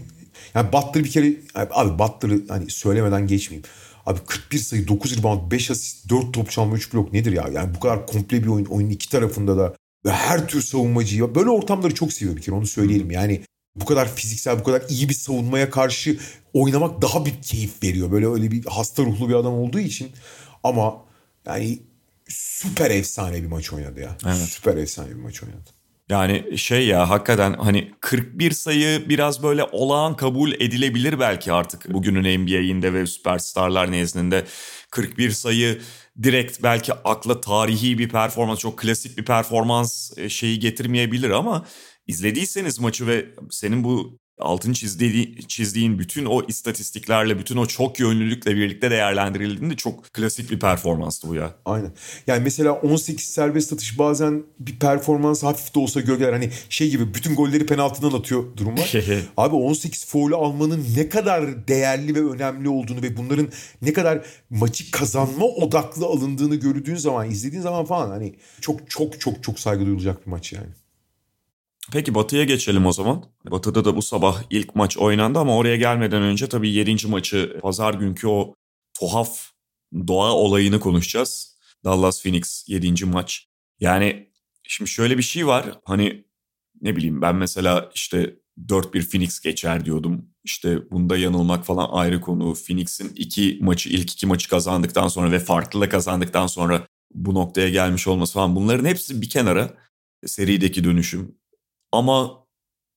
[0.54, 3.68] yani Butler bir kere abi Butler'ı hani söylemeden geçmeyeyim.
[4.06, 7.48] Abi 41 sayı, 9 rebound, 5 asist, 4 top çalma, 3 blok nedir ya?
[7.52, 8.64] Yani bu kadar komple bir oyun.
[8.64, 9.74] Oyunun iki tarafında da
[10.04, 11.34] ve her tür savunmacıyı.
[11.34, 13.10] Böyle ortamları çok seviyorum bir kere onu söyleyelim.
[13.10, 13.42] Yani
[13.76, 16.18] bu kadar fiziksel, bu kadar iyi bir savunmaya karşı
[16.52, 18.12] oynamak daha bir keyif veriyor.
[18.12, 20.10] Böyle öyle bir hasta ruhlu bir adam olduğu için.
[20.64, 21.04] Ama
[21.46, 21.78] yani
[22.28, 24.16] süper efsane bir maç oynadı ya.
[24.26, 24.36] Evet.
[24.36, 25.70] Süper efsane bir maç oynadı.
[26.08, 32.42] Yani şey ya hakikaten hani 41 sayı biraz böyle olağan kabul edilebilir belki artık bugünün
[32.42, 34.44] NBA'inde ve süperstarlar nezdinde
[34.90, 35.80] 41 sayı
[36.22, 41.66] direkt belki akla tarihi bir performans çok klasik bir performans e, şeyi getirmeyebilir ama
[42.06, 48.56] izlediyseniz maçı ve senin bu altın çizdiği, çizdiğin bütün o istatistiklerle, bütün o çok yönlülükle
[48.56, 51.54] birlikte değerlendirildiğinde çok klasik bir performanstı bu ya.
[51.64, 51.92] Aynen.
[52.26, 56.32] Yani mesela 18 serbest atış bazen bir performans hafif de olsa gölgeler.
[56.32, 58.92] Hani şey gibi bütün golleri penaltıdan atıyor durum var.
[59.36, 63.48] Abi 18 foul'ü almanın ne kadar değerli ve önemli olduğunu ve bunların
[63.82, 69.42] ne kadar maçı kazanma odaklı alındığını gördüğün zaman, izlediğin zaman falan hani çok çok çok
[69.42, 70.81] çok saygı duyulacak bir maç yani.
[71.90, 73.24] Peki Batı'ya geçelim o zaman.
[73.50, 77.06] Batı'da da bu sabah ilk maç oynandı ama oraya gelmeden önce tabii 7.
[77.06, 78.54] maçı pazar günkü o
[78.98, 79.38] tuhaf
[80.08, 81.58] doğa olayını konuşacağız.
[81.84, 83.04] Dallas Phoenix 7.
[83.04, 83.46] maç.
[83.80, 84.32] Yani
[84.68, 85.78] şimdi şöyle bir şey var.
[85.84, 86.24] Hani
[86.80, 88.36] ne bileyim ben mesela işte
[88.68, 90.28] 4-1 Phoenix geçer diyordum.
[90.44, 92.54] İşte bunda yanılmak falan ayrı konu.
[92.54, 98.08] Phoenix'in iki maçı ilk iki maçı kazandıktan sonra ve farklı kazandıktan sonra bu noktaya gelmiş
[98.08, 99.74] olması falan bunların hepsi bir kenara
[100.26, 101.41] serideki dönüşüm
[101.92, 102.42] ama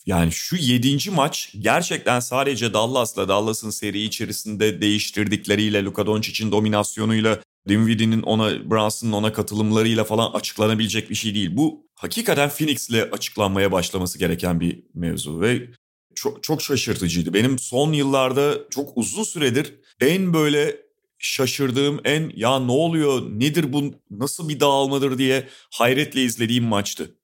[0.06, 8.22] yani şu yedinci maç gerçekten sadece Dallas'la Dallas'ın seri içerisinde değiştirdikleriyle Luka Doncic'in dominasyonuyla Dinwiddie'nin
[8.22, 11.50] ona Brunson'ın ona katılımlarıyla falan açıklanabilecek bir şey değil.
[11.54, 15.70] Bu hakikaten Phoenix'le açıklanmaya başlaması gereken bir mevzu ve
[16.16, 17.34] çok, çok şaşırtıcıydı.
[17.34, 20.86] Benim son yıllarda çok uzun süredir en böyle
[21.20, 27.16] şaşırdığım en ya ne oluyor nedir bu nasıl bir dağılmadır diye hayretle izlediğim maçtı.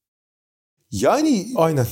[0.91, 1.87] Yani aynen.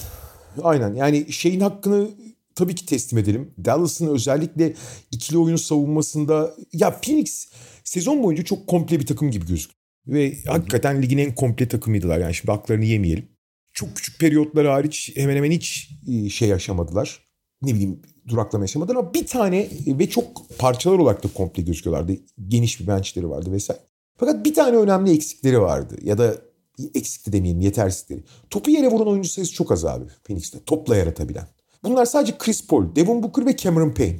[0.63, 0.95] Aynen.
[0.95, 2.09] Yani şeyin hakkını
[2.55, 3.51] tabii ki teslim edelim.
[3.65, 4.73] Dallas'ın özellikle
[5.11, 7.49] ikili oyunu savunmasında ya Phoenix
[7.83, 9.75] sezon boyunca çok komple bir takım gibi gözüktü.
[10.07, 12.19] Ve hakikaten ligin en komple takımıydılar.
[12.19, 13.29] Yani şimdi haklarını yemeyelim.
[13.73, 17.29] Çok küçük periyotları hariç hemen hemen hiç e, şey yaşamadılar.
[17.61, 22.13] Ne bileyim duraklama yaşamadılar ama bir tane ve çok parçalar olarak da komple gözüküyorlardı.
[22.47, 23.81] Geniş bir benchleri vardı vesaire.
[24.17, 25.97] Fakat bir tane önemli eksikleri vardı.
[26.03, 26.35] Ya da
[26.95, 28.23] eksikti demeyelim yetersizleri.
[28.49, 30.59] Topu yere vuran oyuncu sayısı çok az abi Phoenix'te.
[30.65, 31.47] Topla yaratabilen.
[31.83, 34.19] Bunlar sadece Chris Paul, Devin Booker ve Cameron Payne.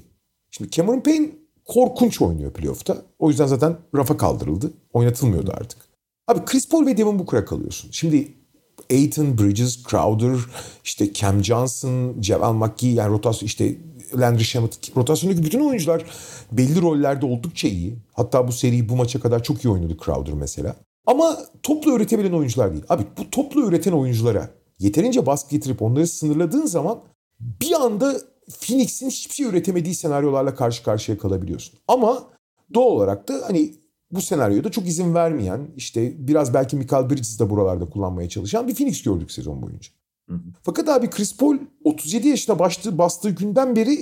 [0.52, 1.30] Şimdi Cameron Payne
[1.66, 2.98] korkunç oynuyor playoff'ta.
[3.20, 4.74] O yüzden zaten rafa kaldırıldı.
[4.94, 5.80] Oynatılmıyordu artık.
[6.28, 7.92] Abi Chris Paul ve Devin Booker'a kalıyorsun.
[7.92, 8.34] Şimdi
[8.92, 10.38] Aiton, Bridges, Crowder,
[10.84, 13.76] işte Cam Johnson, Javel McGee yani rotasyon işte
[14.16, 16.06] Landry Shamet rotasyondaki bütün oyuncular
[16.52, 17.96] belli rollerde oldukça iyi.
[18.14, 20.76] Hatta bu seriyi bu maça kadar çok iyi oynadı Crowder mesela.
[21.10, 22.84] Ama toplu üretebilen oyuncular değil.
[22.90, 27.00] Abi bu toplu üreten oyunculara yeterince baskı getirip onları sınırladığın zaman
[27.40, 28.18] bir anda
[28.62, 31.80] Phoenix'in hiçbir şey üretemediği senaryolarla karşı karşıya kalabiliyorsun.
[31.88, 32.24] Ama
[32.74, 33.74] doğal olarak da hani
[34.12, 38.76] bu senaryoda çok izin vermeyen işte biraz belki Michael Bridges de buralarda kullanmaya çalışan bir
[38.76, 39.90] Phoenix gördük sezon boyunca.
[40.30, 40.42] Hı hı.
[40.64, 44.00] Fakat abi Chris Paul 37 yaşına başladığı bastığı günden beri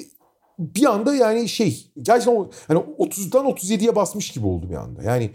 [0.59, 5.03] bir anda yani şey gerçekten hani 30'dan 37'ye basmış gibi oldu bir anda.
[5.03, 5.31] Yani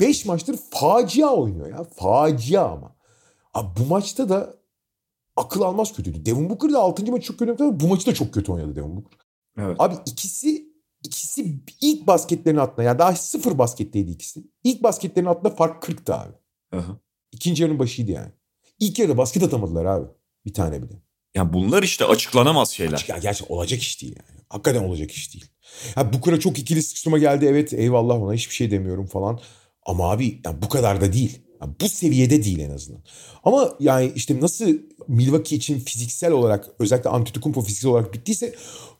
[0.00, 1.84] 5 maçtır facia oynuyor ya.
[1.84, 2.96] Facia ama.
[3.54, 4.54] Abi bu maçta da
[5.36, 6.26] akıl almaz kötüydü.
[6.26, 7.12] Devin Booker da 6.
[7.12, 7.80] maçı çok kötü oynadı.
[7.80, 9.18] Bu maçı da çok kötü oynadı Devin Booker.
[9.58, 9.76] Evet.
[9.78, 10.68] Abi ikisi
[11.02, 14.44] ikisi ilk basketlerini attığında yani daha sıfır basketteydi ikisi.
[14.64, 16.32] İlk basketlerini attığında fark 40'tı abi.
[16.72, 17.00] Aha.
[17.32, 18.32] İkinci yarının başıydı yani.
[18.78, 20.06] İlk yarıda basket atamadılar abi.
[20.44, 21.02] Bir tane bile.
[21.34, 22.92] Ya bunlar işte açıklanamaz şeyler.
[22.92, 24.40] Açık, ya gerçekten olacak iş değil yani.
[24.48, 25.46] Hakikaten olacak iş değil.
[25.96, 27.46] Ya Booker'a çok ikili sıkıştırma geldi.
[27.46, 29.40] Evet eyvallah ona hiçbir şey demiyorum falan.
[29.88, 31.38] Ama abi yani bu kadar da değil.
[31.60, 33.02] Yani bu seviyede değil en azından.
[33.44, 38.54] Ama yani işte nasıl Milwaukee için fiziksel olarak özellikle Antetokounmpo fiziksel olarak bittiyse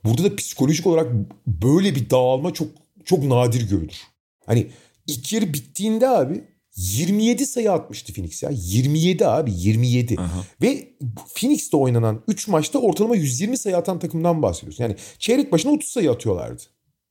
[0.04, 1.12] burada da psikolojik olarak
[1.46, 2.68] böyle bir dağılma çok
[3.04, 4.00] çok nadir görülür.
[4.46, 4.66] Hani
[5.06, 6.44] ilk yarı bittiğinde abi
[6.76, 8.50] 27 sayı atmıştı Phoenix ya.
[8.52, 10.20] 27 abi 27.
[10.20, 10.44] Aha.
[10.62, 10.88] Ve
[11.34, 14.84] Phoenix'te oynanan 3 maçta ortalama 120 sayı atan takımdan bahsediyorsun.
[14.84, 16.62] Yani çeyrek başına 30 sayı atıyorlardı.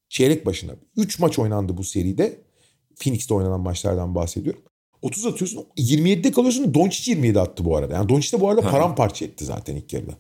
[0.10, 0.72] Çeyrek başına.
[0.96, 2.47] 3 maç oynandı bu seride.
[3.00, 4.62] Phoenix'te oynanan maçlardan bahsediyorum.
[5.02, 7.94] 30 atıyorsun 27'de kalıyorsun Doncic 27 attı bu arada.
[7.94, 10.12] Yani Doncic de bu arada paramparça etti zaten ilk yarıda.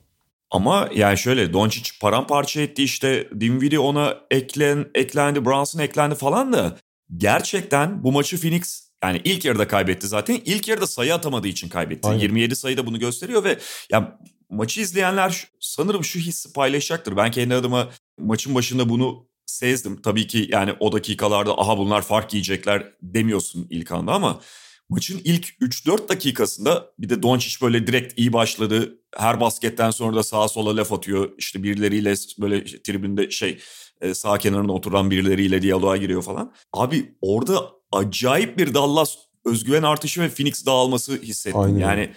[0.51, 6.77] Ama yani şöyle Doncic paramparça etti işte Dinwiddie ona eklen, eklendi Brunson eklendi falan da
[7.17, 10.41] gerçekten bu maçı Phoenix yani ilk yarıda kaybetti zaten.
[10.45, 12.07] İlk yarıda sayı atamadığı için kaybetti.
[12.07, 12.19] Aynen.
[12.19, 13.57] 27 sayı da bunu gösteriyor ve
[13.91, 17.17] ya maçı izleyenler sanırım şu hissi paylaşacaktır.
[17.17, 20.01] Ben kendi adıma maçın başında bunu sezdim.
[20.01, 24.41] Tabii ki yani o dakikalarda aha bunlar fark yiyecekler demiyorsun ilk anda ama
[24.89, 28.99] maçın ilk 3-4 dakikasında bir de Doncic böyle direkt iyi başladı.
[29.17, 31.31] Her basketten sonra da sağa sola laf atıyor.
[31.37, 33.59] İşte birileriyle böyle tribünde şey
[34.01, 36.53] e, sağ kenarında oturan birileriyle diyaloğa giriyor falan.
[36.73, 39.15] Abi orada acayip bir Dallas
[39.45, 41.59] özgüven artışı ve Phoenix dağılması hissettim.
[41.59, 41.79] Aynen.
[41.79, 42.13] Yani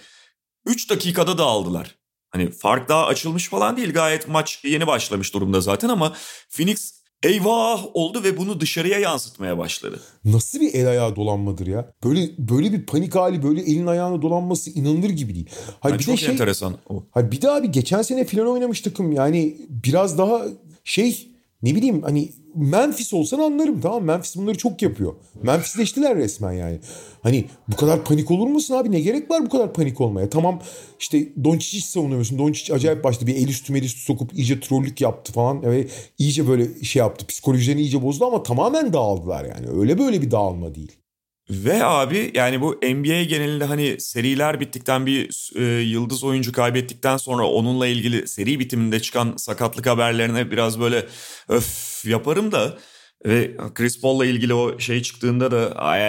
[0.65, 1.95] 3 dakikada dağıldılar.
[2.29, 3.93] Hani fark daha açılmış falan değil.
[3.93, 6.13] Gayet maç yeni başlamış durumda zaten ama
[6.49, 9.99] Phoenix eyvah oldu ve bunu dışarıya yansıtmaya başladı.
[10.25, 11.93] Nasıl bir el ayağı dolanmadır ya?
[12.03, 15.49] Böyle böyle bir panik hali, böyle elin ayağına dolanması inanılır gibi değil.
[15.79, 17.03] Hayır, Yani bir çok de şey, enteresan o.
[17.11, 19.11] hayır, bir de abi geçen sene falan oynamış takım.
[19.11, 20.41] Yani biraz daha
[20.83, 21.30] şey
[21.63, 25.13] ne bileyim hani Memphis olsan anlarım tamam Memphis bunları çok yapıyor.
[25.43, 26.79] Memphisleştiler resmen yani.
[27.21, 28.91] Hani bu kadar panik olur musun abi?
[28.91, 30.29] Ne gerek var bu kadar panik olmaya?
[30.29, 30.61] Tamam
[30.99, 32.39] işte Doncic'i hiç savunamıyorsun.
[32.39, 35.61] Doncic acayip başta bir el üstü el üstü sokup iyice trollük yaptı falan.
[35.63, 35.87] Ve
[36.17, 37.27] iyice böyle şey yaptı.
[37.27, 39.79] Psikolojilerini iyice bozdu ama tamamen dağıldılar yani.
[39.79, 41.00] Öyle böyle bir dağılma değil.
[41.49, 47.47] Ve abi yani bu NBA genelinde hani seriler bittikten bir e, yıldız oyuncu kaybettikten sonra
[47.47, 51.05] onunla ilgili seri bitiminde çıkan sakatlık haberlerine biraz böyle
[51.49, 52.77] öf yaparım da
[53.25, 56.03] ve Chris Paul'la ilgili o şey çıktığında da "Ay"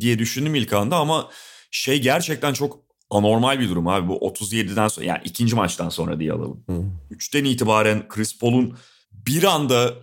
[0.00, 1.30] diye düşündüm ilk anda ama
[1.70, 2.78] şey gerçekten çok
[3.10, 6.64] anormal bir durum abi bu 37'den sonra yani ikinci maçtan sonra diye alalım.
[6.68, 6.84] Hı.
[7.10, 8.78] Üçten itibaren Chris Paul'un
[9.12, 9.94] bir anda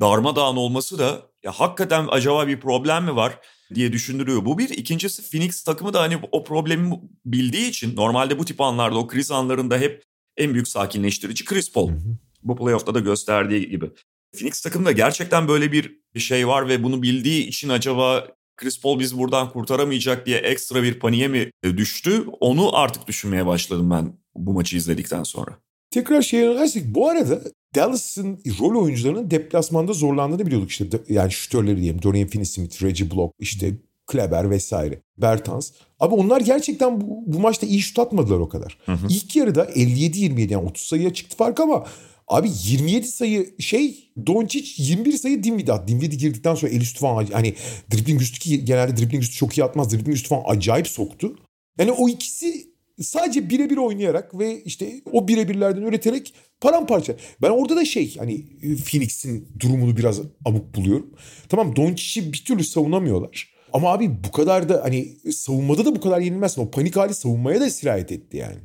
[0.00, 3.38] darmadağın olması da ya hakikaten acaba bir problem mi var
[3.74, 4.44] diye düşündürüyor.
[4.44, 4.68] Bu bir.
[4.68, 9.30] İkincisi Phoenix takımı da hani o problemi bildiği için normalde bu tip anlarda o kriz
[9.30, 10.02] anlarında hep
[10.36, 11.88] en büyük sakinleştirici Chris Paul.
[11.88, 12.16] Hı hı.
[12.42, 13.90] Bu playoff'ta da gösterdiği gibi.
[14.36, 19.18] Phoenix takımında gerçekten böyle bir şey var ve bunu bildiği için acaba Chris Paul bizi
[19.18, 22.24] buradan kurtaramayacak diye ekstra bir paniğe mi düştü?
[22.40, 25.58] Onu artık düşünmeye başladım ben bu maçı izledikten sonra.
[25.90, 27.42] Tekrar şeye dönersek bu arada
[27.74, 30.86] Dallas'ın rol oyuncularının deplasmanda zorlandığını biliyorduk işte.
[31.08, 32.02] Yani şütörleri diyelim.
[32.02, 33.74] Dorian Finney-Smith, Reggie Block, işte
[34.06, 35.02] Kleber vesaire.
[35.18, 35.72] Bertans.
[36.00, 38.78] Abi onlar gerçekten bu, bu maçta iyi şut atmadılar o kadar.
[38.86, 39.06] Hı hı.
[39.08, 41.86] İlk yarıda 57-27 yani 30 sayıya çıktı fark ama
[42.28, 45.88] abi 27 sayı şey Doncic 21 sayı Dinwiddie.
[45.88, 47.54] Dinwiddie girdikten sonra el üstü falan hani
[47.92, 49.92] dribbling üstü ki genelde dribbling üstü çok iyi atmaz.
[49.92, 51.36] Dribbling üstü falan acayip soktu.
[51.78, 52.69] Yani o ikisi
[53.00, 57.16] sadece birebir oynayarak ve işte o birebirlerden üreterek paramparça.
[57.42, 58.46] Ben orada da şey hani
[58.76, 61.10] Phoenix'in durumunu biraz abuk buluyorum.
[61.48, 63.50] Tamam Doncic'i bir türlü savunamıyorlar.
[63.72, 66.62] Ama abi bu kadar da hani savunmada da bu kadar yenilmezsin.
[66.62, 68.58] O panik hali savunmaya da sirayet etti yani.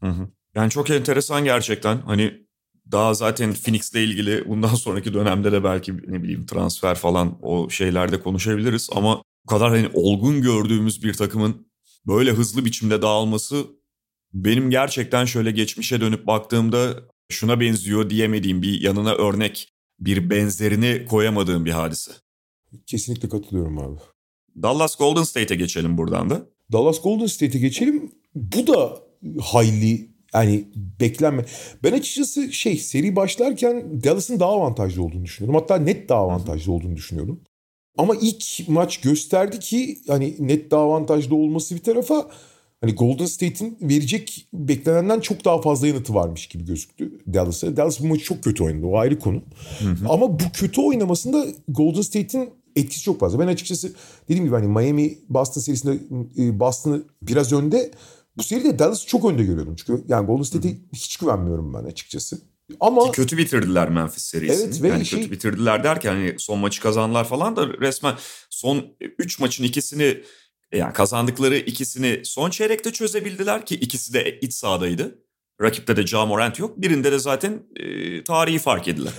[0.00, 0.28] Hı hı.
[0.54, 1.98] Yani çok enteresan gerçekten.
[1.98, 2.32] Hani
[2.92, 8.20] daha zaten Phoenix'le ilgili bundan sonraki dönemde de belki ne bileyim transfer falan o şeylerde
[8.20, 11.69] konuşabiliriz ama bu kadar hani olgun gördüğümüz bir takımın
[12.06, 13.66] böyle hızlı biçimde dağılması
[14.32, 16.94] benim gerçekten şöyle geçmişe dönüp baktığımda
[17.28, 22.12] şuna benziyor diyemediğim bir yanına örnek bir benzerini koyamadığım bir hadise.
[22.86, 24.00] Kesinlikle katılıyorum abi.
[24.62, 26.46] Dallas Golden State'e geçelim buradan da.
[26.72, 28.12] Dallas Golden State'e geçelim.
[28.34, 28.98] Bu da
[29.40, 30.68] hayli yani
[31.00, 31.44] beklenme.
[31.82, 35.60] Ben açıkçası şey seri başlarken Dallas'ın daha avantajlı olduğunu düşünüyordum.
[35.60, 37.40] Hatta net daha avantajlı olduğunu düşünüyordum.
[37.98, 42.28] Ama ilk maç gösterdi ki hani net daha avantajlı olması bir tarafa
[42.80, 47.76] hani Golden State'in verecek beklenenden çok daha fazla yanıtı varmış gibi gözüktü Dallas'a.
[47.76, 49.42] Dallas bu maçı çok kötü oynadı o ayrı konu.
[50.08, 53.38] Ama bu kötü oynamasında Golden State'in etkisi çok fazla.
[53.38, 53.92] Ben açıkçası
[54.28, 55.98] dediğim gibi hani Miami Boston serisinde
[56.38, 57.90] e, Boston'ı biraz önde
[58.36, 59.74] bu seride Dallas'ı çok önde görüyordum.
[59.76, 62.38] Çünkü yani Golden State'e hiç güvenmiyorum ben açıkçası.
[62.80, 64.64] Ama Ki kötü bitirdiler Memphis serisini.
[64.64, 68.14] Evet ve yani şey- kötü bitirdiler derken hani son maçı kazandılar falan da resmen
[68.50, 70.22] son 3 maçın ikisini
[70.72, 75.18] yani kazandıkları ikisini son çeyrekte çözebildiler ki ikisi de iç sahadaydı.
[75.62, 76.82] Rakipte de Ja Morant yok.
[76.82, 79.12] Birinde de zaten e, tarihi fark ediler.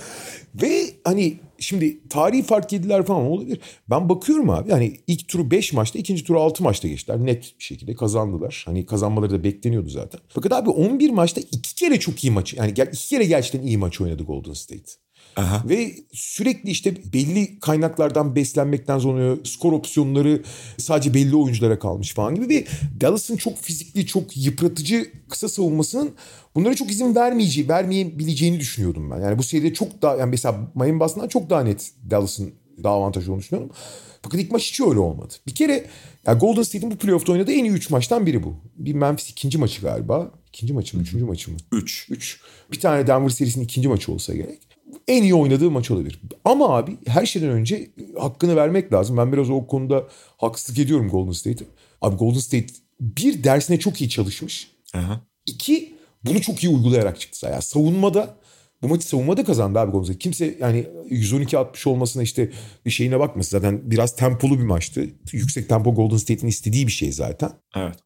[0.54, 3.60] Ve hani şimdi tarihi fark yediler falan olabilir.
[3.90, 7.18] Ben bakıyorum abi hani ilk turu 5 maçta ikinci turu 6 maçta geçtiler.
[7.18, 8.62] Net bir şekilde kazandılar.
[8.66, 10.20] Hani kazanmaları da bekleniyordu zaten.
[10.28, 14.00] Fakat abi 11 maçta iki kere çok iyi maç yani iki kere gerçekten iyi maç
[14.00, 14.92] oynadı Golden State.
[15.36, 15.62] Aha.
[15.68, 19.44] Ve sürekli işte belli kaynaklardan beslenmekten zorlanıyor.
[19.44, 20.42] Skor opsiyonları
[20.78, 22.48] sadece belli oyunculara kalmış falan gibi.
[22.48, 22.66] Ve
[23.00, 26.10] Dallas'ın çok fizikli, çok yıpratıcı kısa savunmasının
[26.54, 29.20] bunlara çok izin vermeyeceği, vermeyebileceğini düşünüyordum ben.
[29.20, 32.52] Yani bu seride çok daha, yani mesela Miami Boston'dan çok daha net Dallas'ın
[32.82, 33.74] daha avantajlı olduğunu düşünüyorum.
[34.22, 35.34] Fakat ilk maç hiç öyle olmadı.
[35.46, 35.86] Bir kere
[36.26, 38.54] yani Golden State'in bu playoff'ta oynadığı en iyi 3 maçtan biri bu.
[38.76, 40.30] Bir Memphis ikinci maçı galiba.
[40.48, 41.56] İkinci maçı mı, üçüncü maçı mı?
[41.72, 42.06] 3.
[42.10, 42.40] 3.
[42.72, 44.71] Bir tane Denver serisinin ikinci maçı olsa gerek.
[45.08, 46.20] En iyi oynadığı maç olabilir.
[46.44, 49.16] Ama abi her şeyden önce hakkını vermek lazım.
[49.16, 50.04] Ben biraz o konuda
[50.36, 51.66] haksızlık ediyorum Golden State'e.
[52.02, 52.66] Abi Golden State
[53.00, 54.70] bir dersine çok iyi çalışmış.
[54.94, 55.20] Aha.
[55.46, 55.94] İki
[56.24, 57.54] bunu çok iyi uygulayarak çıktı sahaya.
[57.54, 58.36] Yani savunmada
[58.82, 60.18] bu maçı savunmada kazandı abi Golden State.
[60.18, 62.50] Kimse yani 112-60 olmasına işte
[62.86, 63.58] bir şeyine bakmasın.
[63.58, 65.06] Zaten biraz tempolu bir maçtı.
[65.32, 67.50] Yüksek tempo Golden State'in istediği bir şey zaten.
[67.76, 67.96] Evet.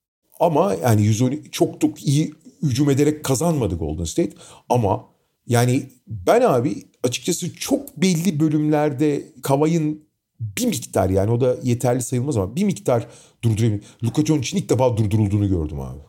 [0.40, 4.32] Ama yani 112 çok çok iyi hücum ederek kazanmadı Golden State.
[4.68, 5.05] Ama
[5.47, 10.07] yani ben abi açıkçası çok belli bölümlerde Kavay'ın
[10.40, 13.07] bir miktar yani o da yeterli sayılmaz ama bir miktar
[13.42, 13.82] durdurabilir.
[14.05, 16.01] Luka Doncic'in ilk defa durdurulduğunu gördüm abi.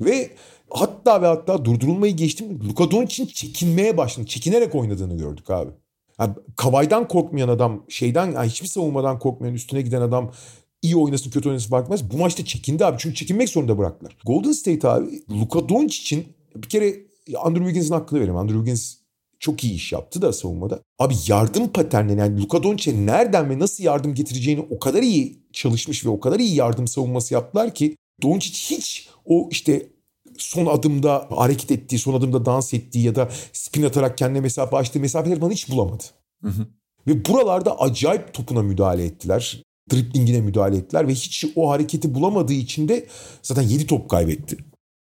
[0.00, 0.30] Ve
[0.70, 2.68] hatta ve hatta durdurulmayı geçtim.
[2.68, 4.26] Luka Doncic'in çekinmeye başladı.
[4.26, 5.70] Çekinerek oynadığını gördük abi.
[6.20, 10.32] Yani Kavay'dan korkmayan adam, şeyden yani hiçbir savunmadan korkmayan üstüne giden adam
[10.82, 12.10] iyi oynasın kötü oynasın fark etmez.
[12.10, 12.96] Bu maçta çekindi abi.
[13.00, 14.16] Çünkü çekinmek zorunda bıraktılar.
[14.26, 16.26] Golden State abi Luka Doncic'in
[16.56, 18.36] bir kere Andrew Wiggins'in hakkını verelim.
[18.36, 18.96] Andrew Wiggins
[19.38, 20.80] çok iyi iş yaptı da savunmada.
[20.98, 26.06] Abi yardım paternleri yani Luka Doncic'e nereden ve nasıl yardım getireceğini o kadar iyi çalışmış
[26.06, 29.88] ve o kadar iyi yardım savunması yaptılar ki Doncic hiç o işte
[30.38, 35.00] son adımda hareket ettiği, son adımda dans ettiği ya da spin atarak kendine mesafe açtığı
[35.00, 36.04] mesafeleri falan hiç bulamadı.
[36.42, 36.66] Hı hı.
[37.06, 39.62] Ve buralarda acayip topuna müdahale ettiler.
[39.92, 43.06] Driplingine müdahale ettiler ve hiç o hareketi bulamadığı için de
[43.42, 44.56] zaten 7 top kaybetti.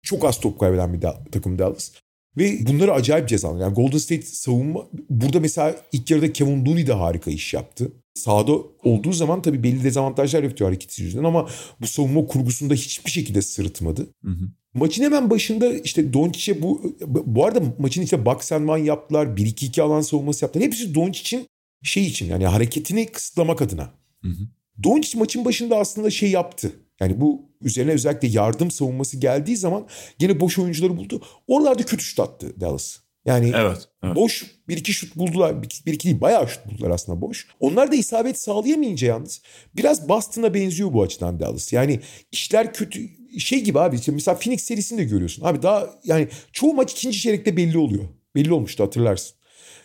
[0.03, 1.91] Çok az top kaybeden bir da, takım Dallas.
[2.37, 3.61] Ve bunları acayip cezalar.
[3.61, 7.93] Yani Golden State savunma burada mesela ilk yarıda Kevin Looney de harika iş yaptı.
[8.15, 8.53] Sahada
[8.85, 11.49] olduğu zaman tabii belli dezavantajlar yaratıyor hareketsiz yüzünden ama
[11.81, 14.07] bu savunma kurgusunda hiçbir şekilde sırıtmadı.
[14.25, 14.49] Hı hı.
[14.75, 19.27] Maçın hemen başında işte Doncic'e bu bu arada maçın içinde box and one yaptılar.
[19.27, 20.67] 1-2-2 alan savunması yaptılar.
[20.67, 21.47] Hepsi Doncic'in
[21.83, 23.91] şey için yani hareketini kısıtlamak adına.
[24.23, 24.49] Hı hı.
[24.83, 26.73] Doncic maçın başında aslında şey yaptı.
[27.03, 29.87] Yani bu üzerine özellikle yardım savunması geldiği zaman
[30.19, 31.23] gene boş oyuncuları buldu.
[31.47, 32.99] Oralarda kötü şut attı Dallas.
[33.25, 34.17] Yani evet, evet.
[34.17, 35.63] boş bir iki şut buldular.
[35.63, 37.47] Bir, iki değil bayağı şut buldular aslında boş.
[37.61, 39.43] Onlar da isabet sağlayamayınca yalnız
[39.77, 41.73] biraz Boston'a benziyor bu açıdan Dallas.
[41.73, 42.01] Yani
[42.33, 43.01] işler kötü
[43.39, 45.45] şey gibi abi işte mesela Phoenix serisini de görüyorsun.
[45.45, 48.05] Abi daha yani çoğu maç ikinci çeyrekte belli oluyor.
[48.35, 49.37] Belli olmuştu hatırlarsın.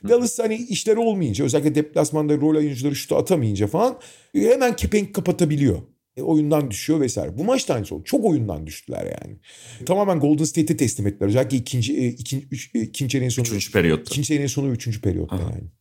[0.10, 4.00] Dallas hani işleri olmayınca özellikle deplasmanda rol oyuncuları şutu atamayınca falan
[4.34, 5.82] hemen kepenk kapatabiliyor.
[6.18, 7.38] E, oyundan düşüyor vesaire.
[7.38, 8.04] Bu maç da aynısı oldu.
[8.04, 9.38] Çok oyundan düştüler yani.
[9.86, 11.28] Tamamen Golden State'e teslim ettiler.
[11.28, 13.46] Özellikle ikinci, e, ikinci, üç, e, ikinci çeyreğin sonu.
[13.46, 14.04] Üçüncü periyotta.
[14.12, 15.42] İkinci çeyreğin sonu üçüncü periyotta Aha.
[15.44, 15.72] yani.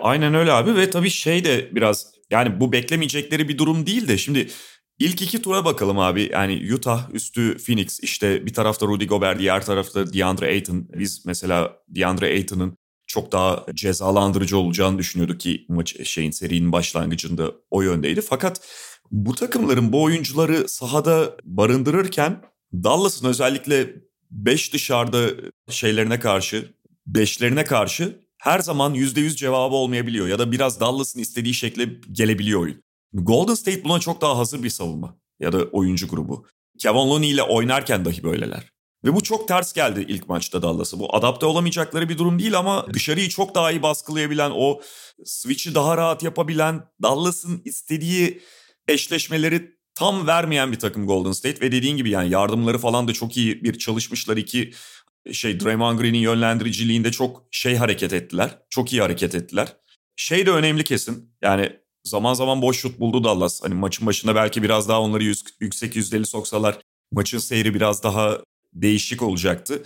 [0.00, 4.18] Aynen öyle abi ve tabii şey de biraz yani bu beklemeyecekleri bir durum değil de
[4.18, 4.48] şimdi
[4.98, 6.30] ilk iki tura bakalım abi.
[6.32, 10.88] Yani Utah üstü Phoenix işte bir tarafta Rudy Gobert diğer tarafta DeAndre Ayton.
[10.98, 12.76] Biz mesela DeAndre Ayton'ın
[13.06, 18.20] çok daha cezalandırıcı olacağını düşünüyorduk ki maç şeyin serinin başlangıcında o yöndeydi.
[18.20, 18.60] Fakat
[19.10, 22.42] bu takımların bu oyuncuları sahada barındırırken
[22.72, 23.94] Dallas'ın özellikle
[24.30, 25.28] 5 dışarıda
[25.70, 26.74] şeylerine karşı,
[27.06, 32.82] beşlerine karşı her zaman %100 cevabı olmayabiliyor ya da biraz Dallas'ın istediği şekle gelebiliyor oyun.
[33.12, 36.46] Golden State buna çok daha hazır bir savunma ya da oyuncu grubu.
[36.78, 38.72] Kevin Looney ile oynarken dahi böyleler.
[39.04, 40.98] Ve bu çok ters geldi ilk maçta Dallas'a.
[40.98, 44.80] Bu adapte olamayacakları bir durum değil ama dışarıyı çok daha iyi baskılayabilen, o
[45.24, 48.40] switch'i daha rahat yapabilen, Dallas'ın istediği
[48.88, 53.36] eşleşmeleri tam vermeyen bir takım Golden State ve dediğin gibi yani yardımları falan da çok
[53.36, 54.72] iyi bir çalışmışlar iki
[55.32, 58.58] şey Draymond Green'in yönlendiriciliğinde çok şey hareket ettiler.
[58.70, 59.76] Çok iyi hareket ettiler.
[60.16, 61.34] Şey de önemli kesin.
[61.42, 61.72] Yani
[62.04, 63.62] zaman zaman boş şut buldu Dallas.
[63.62, 66.78] Hani maçın başında belki biraz daha onları yüz, yüksek yüzdeli soksalar
[67.12, 68.38] maçın seyri biraz daha
[68.72, 69.82] değişik olacaktı.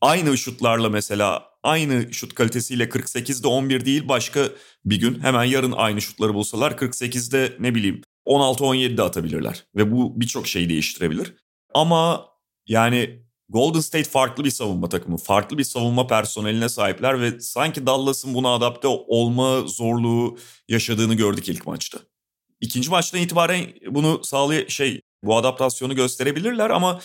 [0.00, 4.48] Aynı şutlarla mesela aynı şut kalitesiyle 48'de 11 değil başka
[4.84, 9.66] bir gün hemen yarın aynı şutları bulsalar 48'de ne bileyim 16-17'de atabilirler.
[9.76, 11.34] Ve bu birçok şeyi değiştirebilir.
[11.74, 12.26] Ama
[12.66, 15.16] yani Golden State farklı bir savunma takımı.
[15.16, 21.66] Farklı bir savunma personeline sahipler ve sanki Dallas'ın buna adapte olma zorluğu yaşadığını gördük ilk
[21.66, 21.98] maçta.
[22.60, 27.00] İkinci maçtan itibaren bunu sağlay şey bu adaptasyonu gösterebilirler ama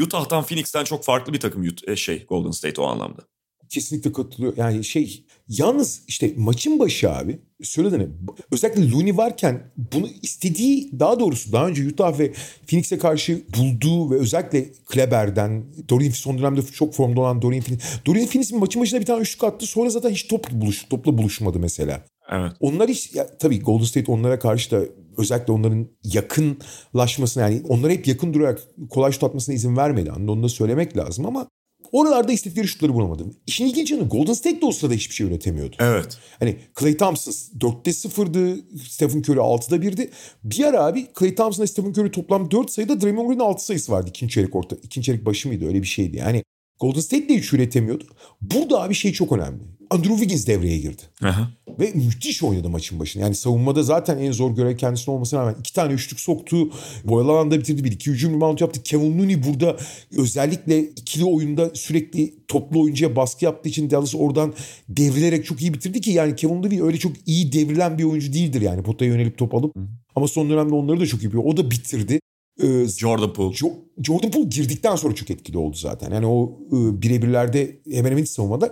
[0.00, 3.22] Utah'tan Phoenix'ten çok farklı bir takım e, şey Golden State o anlamda.
[3.68, 4.56] Kesinlikle katılıyor.
[4.56, 8.08] Yani şey yalnız işte maçın başı abi söyledi
[8.50, 12.32] özellikle Looney varken bunu istediği daha doğrusu daha önce Utah ve
[12.66, 17.82] Phoenix'e karşı bulduğu ve özellikle Kleber'den Dorian son dönemde çok formda olan Dorian Phoenix.
[18.06, 21.58] Dorian Phoenix'in maçın başında bir tane üçlük attı sonra zaten hiç top buluş, topla buluşmadı
[21.58, 22.04] mesela.
[22.32, 22.52] Evet.
[22.60, 24.82] Onlar hiç ya, tabii Golden State onlara karşı da
[25.18, 30.12] özellikle onların yakınlaşmasına yani onlara hep yakın durarak kolay şut atmasına izin vermedi.
[30.12, 31.48] Onu da söylemek lazım ama
[31.92, 33.24] Oralarda istedikleri şutları bulamadı.
[33.46, 35.76] İşin ilginç yanı Golden State de o sırada hiçbir şey üretemiyordu.
[35.80, 36.18] Evet.
[36.38, 38.58] Hani Clay Thompson 4'te 0'dı.
[38.88, 40.10] Stephen Curry 6'da 1'di.
[40.44, 44.10] Bir ara abi Clay Thompson'la Stephen Curry toplam 4 sayıda Draymond Green'in 6 sayısı vardı
[44.10, 44.76] ikinci çeyrek orta.
[44.82, 46.16] ikinci çeyrek başı mıydı öyle bir şeydi.
[46.16, 46.44] Yani
[46.82, 48.04] Golden State de hiç üretemiyordu.
[48.40, 49.62] Burada abi şey çok önemli.
[49.90, 51.02] Andrew Wiggins devreye girdi.
[51.22, 51.50] Aha.
[51.80, 53.24] Ve müthiş oynadı maçın başında.
[53.24, 56.70] Yani savunmada zaten en zor görev kendisine olmasına rağmen iki tane üçlük soktu.
[57.04, 57.84] Boyalı alanda bitirdi.
[57.84, 58.82] Bir iki hücum rebound yaptı.
[58.82, 59.76] Kevin Looney burada
[60.16, 64.54] özellikle ikili oyunda sürekli toplu oyuncuya baskı yaptığı için Dallas oradan
[64.88, 68.60] devrilerek çok iyi bitirdi ki yani Kevin Looney öyle çok iyi devrilen bir oyuncu değildir
[68.60, 69.76] yani potaya yönelip top alıp.
[69.76, 69.80] Hı.
[70.16, 71.44] Ama son dönemde onları da çok iyi yapıyor.
[71.46, 72.20] O da bitirdi.
[72.62, 73.54] Ee, Jordan Poole.
[73.54, 76.10] Jo- Jordan Poole girdikten sonra çok etkili oldu zaten.
[76.10, 78.70] Yani o e, birebirlerde hemen hemen hiç savunmadılar.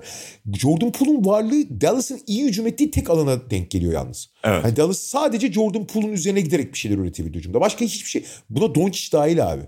[0.53, 4.31] Jordan Poole'un varlığı Dallas'ın iyi hücum ettiği tek alana denk geliyor yalnız.
[4.45, 4.65] Evet.
[4.65, 7.61] Yani Dallas sadece Jordan Poole'un üzerine giderek bir şeyler üretebiliyor hücumda.
[7.61, 8.25] Başka hiçbir şey.
[8.51, 9.63] Buna Doncic dahil abi.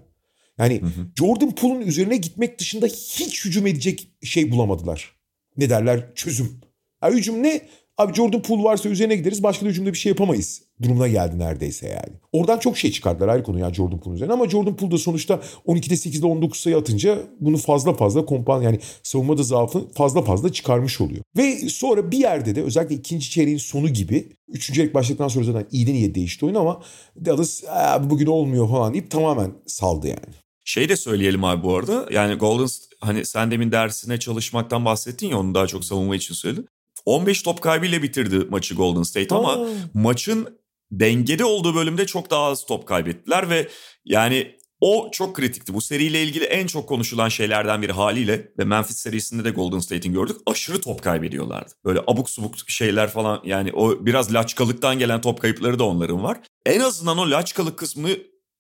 [0.59, 1.07] Yani hı hı.
[1.16, 5.12] Jordan Poole'un üzerine gitmek dışında hiç hücum edecek şey bulamadılar.
[5.57, 6.14] Ne derler?
[6.14, 6.61] Çözüm.
[7.03, 7.61] Yani hücum ne?
[7.99, 11.88] Abi Jordan Poole varsa üzerine gideriz başka da hücumda bir şey yapamayız durumuna geldi neredeyse
[11.88, 12.18] yani.
[12.32, 15.40] Oradan çok şey çıkardılar ayrı konu yani Jordan Poole'un üzerine ama Jordan Poole da sonuçta
[15.66, 21.01] 12'de 8'de 19 sayı atınca bunu fazla fazla kompan yani savunmada zaafı fazla fazla çıkarmış
[21.01, 21.22] oluyor.
[21.36, 25.66] Ve sonra bir yerde de özellikle ikinci çeyreğin sonu gibi üçüncü çeyrek başladıktan sonra zaten
[25.72, 26.82] iyiden iyiye değişti oyun ama
[27.24, 27.62] Dallas
[28.01, 30.34] bugün olmuyor falan deyip tamamen saldı yani.
[30.64, 32.07] Şey de söyleyelim abi bu arada.
[32.11, 32.68] Yani Golden
[33.01, 36.68] hani sen demin dersine çalışmaktan bahsettin ya onu daha çok savunma için söyledin.
[37.07, 39.68] 15 top kaybıyla bitirdi maçı Golden State ama Aa.
[39.94, 40.59] maçın
[40.90, 43.68] dengede olduğu bölümde çok daha az top kaybettiler ve
[44.05, 45.74] yani o çok kritikti.
[45.74, 50.12] Bu seriyle ilgili en çok konuşulan şeylerden biri haliyle ve Memphis serisinde de Golden State'in
[50.12, 50.36] gördük.
[50.46, 51.72] Aşırı top kaybediyorlardı.
[51.84, 56.40] Böyle abuk subuk şeyler falan yani o biraz laçkalıktan gelen top kayıpları da onların var.
[56.66, 58.09] En azından o laçkalık kısmı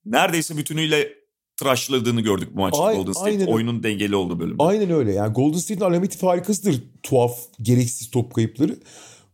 [0.04, 1.21] neredeyse bütünüyle
[1.62, 3.30] tıraşladığını gördük bu maçta Ay, Golden State.
[3.30, 4.62] Aynen, oyunun dengeli olduğu bölümde.
[4.62, 5.12] Aynen öyle.
[5.12, 8.76] Yani Golden State'in alameti farikasıdır tuhaf, gereksiz top kayıpları.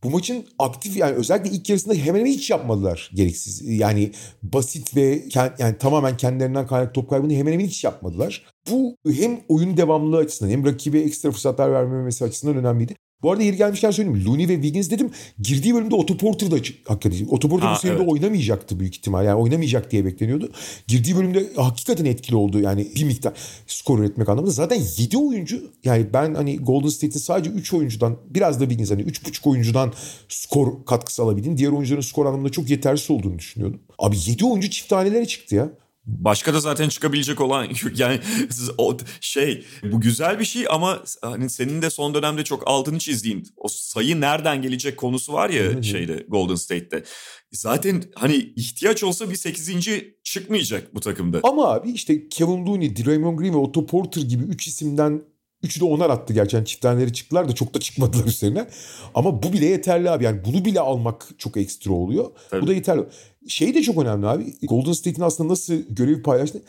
[0.05, 3.63] Bu maçın aktif yani özellikle ilk yarısında hemen hemen hiç yapmadılar gereksiz.
[3.69, 4.11] Yani
[4.43, 5.25] basit ve
[5.59, 8.47] yani tamamen kendilerinden kaynaklı top kaybını hemen hemen hiç yapmadılar.
[8.71, 12.95] Bu hem oyun devamlılığı açısından hem rakibe ekstra fırsatlar vermemesi açısından önemliydi.
[13.23, 14.25] Bu arada yeri gelmişken söyleyeyim.
[14.27, 15.11] Looney ve Wiggins dedim.
[15.41, 17.27] Girdiği bölümde Otto Porter da hakikaten.
[17.31, 18.09] Otto Porter ha, bu seride evet.
[18.09, 19.25] oynamayacaktı büyük ihtimal.
[19.25, 20.51] Yani oynamayacak diye bekleniyordu.
[20.87, 22.61] Girdiği bölümde hakikaten etkili oldu.
[22.61, 23.33] Yani bir miktar
[23.67, 24.51] skor üretmek anlamında.
[24.51, 29.03] Zaten 7 oyuncu yani ben hani Golden State'in sadece 3 oyuncudan biraz da Wiggins hani
[29.03, 29.93] 3,5 oyuncudan
[30.29, 31.59] skor katkısı alabildiğini.
[31.59, 33.81] Diğer oyuncuların skor anlamında çok yetersiz olduğunu düşünüyordum.
[33.99, 35.71] Abi 7 oyuncu çift tanelere çıktı ya.
[36.09, 38.21] Başka da zaten çıkabilecek olan yani
[38.79, 43.45] o şey bu güzel bir şey ama hani senin de son dönemde çok altını çizdiğin
[43.57, 47.05] o sayı nereden gelecek konusu var ya şeyde Golden State'te.
[47.53, 49.71] Zaten hani ihtiyaç olsa bir 8.
[50.25, 51.41] çıkmayacak bu takımda.
[51.43, 55.23] Ama abi işte Kevin Looney, Draymond Green ve Otto Porter gibi 3 isimden
[55.63, 58.67] Üçü de onar attı gerçekten çift çıktılar da çok da çıkmadılar üstlerine.
[59.15, 60.25] Ama bu bile yeterli abi.
[60.25, 62.31] Yani bunu bile almak çok ekstra oluyor.
[62.51, 62.63] Tabii.
[62.63, 63.05] Bu da yeterli.
[63.49, 64.55] Şey de çok önemli abi.
[64.63, 66.63] Golden State'in aslında nasıl görevi paylaştı.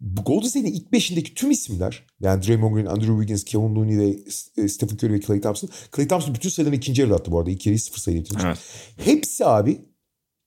[0.00, 4.16] Golden State'in ilk beşindeki tüm isimler yani Draymond Green, Andrew Wiggins, Kevin Looney ve
[4.56, 5.70] e, Stephen Curry ve Klay Thompson.
[5.90, 7.50] Klay Thompson bütün sayılarını ikinci yarıda attı bu arada.
[7.50, 8.44] İlk yarıyı sıfır sayıyla bitirmiş.
[8.46, 8.58] Evet.
[9.04, 9.80] Hepsi abi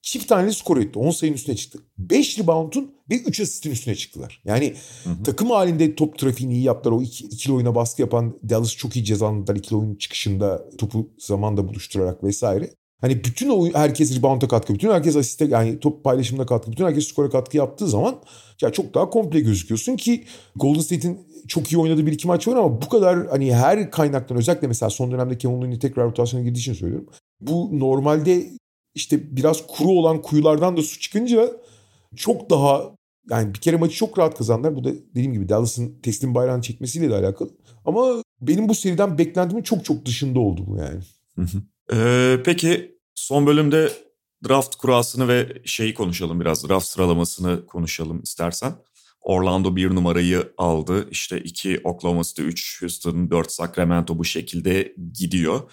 [0.04, 0.98] çift taneli skor etti.
[0.98, 1.78] 10 sayının üstüne çıktı.
[1.98, 4.42] 5 rebound'un ve 3 asistin üstüne çıktılar.
[4.44, 4.74] Yani
[5.04, 5.22] hı hı.
[5.22, 6.96] takım halinde top trafiğini iyi yaptılar.
[6.96, 9.56] O iki, ikili oyuna baskı yapan Dallas çok iyi cezalandılar.
[9.56, 12.70] İkili oyun çıkışında topu zamanda buluşturarak vesaire.
[13.00, 17.08] Hani bütün o herkes rebound'a katkı, bütün herkes asiste yani top paylaşımına katkı, bütün herkes
[17.08, 18.16] skora katkı yaptığı zaman
[18.62, 20.24] ya çok daha komple gözüküyorsun ki
[20.56, 24.38] Golden State'in çok iyi oynadığı bir iki maç var ama bu kadar hani her kaynaktan
[24.38, 27.08] özellikle mesela son dönemde Kevin Looney tekrar rotasyona girdiği için söylüyorum.
[27.40, 28.46] Bu normalde
[28.94, 31.50] işte biraz kuru olan kuyulardan da su çıkınca
[32.16, 32.94] çok daha
[33.30, 34.76] yani bir kere maçı çok rahat kazandılar.
[34.76, 37.50] Bu da dediğim gibi Dallas'ın teslim bayrağını çekmesiyle de alakalı.
[37.84, 41.00] Ama benim bu seriden beklentimin çok çok dışında oldu bu yani.
[41.92, 43.92] Ee, peki son bölümde
[44.48, 46.68] draft kurasını ve şeyi konuşalım biraz.
[46.68, 48.72] Draft sıralamasını konuşalım istersen.
[49.20, 51.08] Orlando bir numarayı aldı.
[51.10, 55.70] İşte iki Oklahoma City 3, Houston 4, Sacramento bu şekilde gidiyor.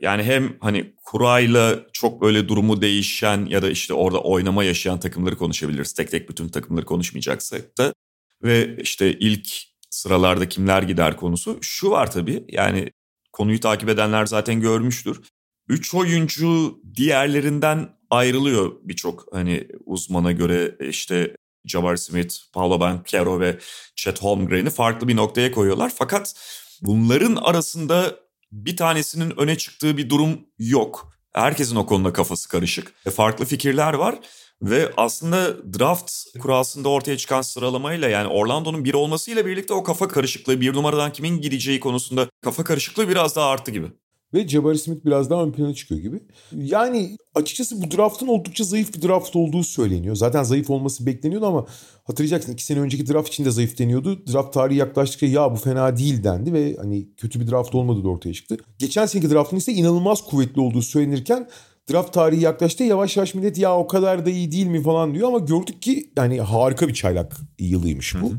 [0.00, 5.36] Yani hem hani kurayla çok böyle durumu değişen ya da işte orada oynama yaşayan takımları
[5.36, 5.92] konuşabiliriz.
[5.92, 7.94] Tek tek bütün takımları konuşmayacaksak da.
[8.42, 9.48] Ve işte ilk
[9.90, 11.58] sıralarda kimler gider konusu.
[11.60, 12.90] Şu var tabii yani
[13.32, 15.20] konuyu takip edenler zaten görmüştür.
[15.68, 23.58] Üç oyuncu diğerlerinden ayrılıyor birçok hani uzmana göre işte Jabari Smith, Paolo Banchero ve
[23.96, 25.92] Chet Holmgren'i farklı bir noktaya koyuyorlar.
[25.94, 26.34] Fakat
[26.82, 28.21] bunların arasında
[28.52, 31.12] bir tanesinin öne çıktığı bir durum yok.
[31.34, 32.94] Herkesin o konuda kafası karışık.
[33.06, 34.18] E, farklı fikirler var.
[34.62, 40.60] Ve aslında draft kurasında ortaya çıkan sıralamayla yani Orlando'nun bir olmasıyla birlikte o kafa karışıklığı
[40.60, 43.86] bir numaradan kimin gideceği konusunda kafa karışıklığı biraz daha arttı gibi.
[44.34, 46.20] Ve Jabari Smith biraz daha ön plana çıkıyor gibi.
[46.56, 50.16] Yani açıkçası bu draftın oldukça zayıf bir draft olduğu söyleniyor.
[50.16, 51.66] Zaten zayıf olması bekleniyordu ama
[52.04, 54.26] hatırlayacaksın iki sene önceki draft için de zayıf deniyordu.
[54.32, 58.08] Draft tarihi yaklaştıkça ya bu fena değil dendi ve hani kötü bir draft olmadı da
[58.08, 58.56] ortaya çıktı.
[58.78, 61.48] Geçen seneki draftın ise inanılmaz kuvvetli olduğu söylenirken
[61.90, 65.28] draft tarihi yaklaştı yavaş yavaş millet ya o kadar da iyi değil mi falan diyor
[65.28, 68.30] ama gördük ki yani harika bir çaylak yılıymış bu.
[68.30, 68.38] Hı hı.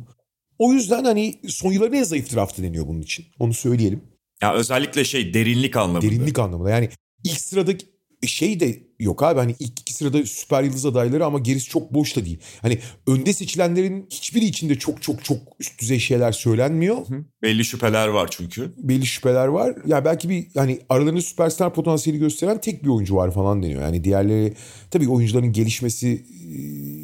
[0.59, 3.25] O yüzden hani son yılların en zayıf draftı deniyor bunun için.
[3.39, 4.12] Onu söyleyelim.
[4.43, 6.01] Ya özellikle şey derinlik anlamında.
[6.01, 6.69] Derinlik anlamında.
[6.69, 6.89] Yani
[7.23, 7.85] ilk sıradaki
[8.27, 12.15] şey de yok abi hani ilk iki sırada süper yıldız adayları ama gerisi çok boş
[12.15, 12.39] da değil.
[12.61, 16.97] Hani önde seçilenlerin hiçbiri içinde çok çok çok üst düzey şeyler söylenmiyor.
[16.97, 17.25] Hı.
[17.41, 18.73] Belli şüpheler var çünkü.
[18.77, 19.67] Belli şüpheler var.
[19.67, 23.81] Ya yani belki bir hani aralarında süperstar potansiyeli gösteren tek bir oyuncu var falan deniyor.
[23.81, 24.53] Yani diğerleri
[24.91, 26.25] tabii oyuncuların gelişmesi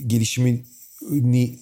[0.08, 1.60] gelişimini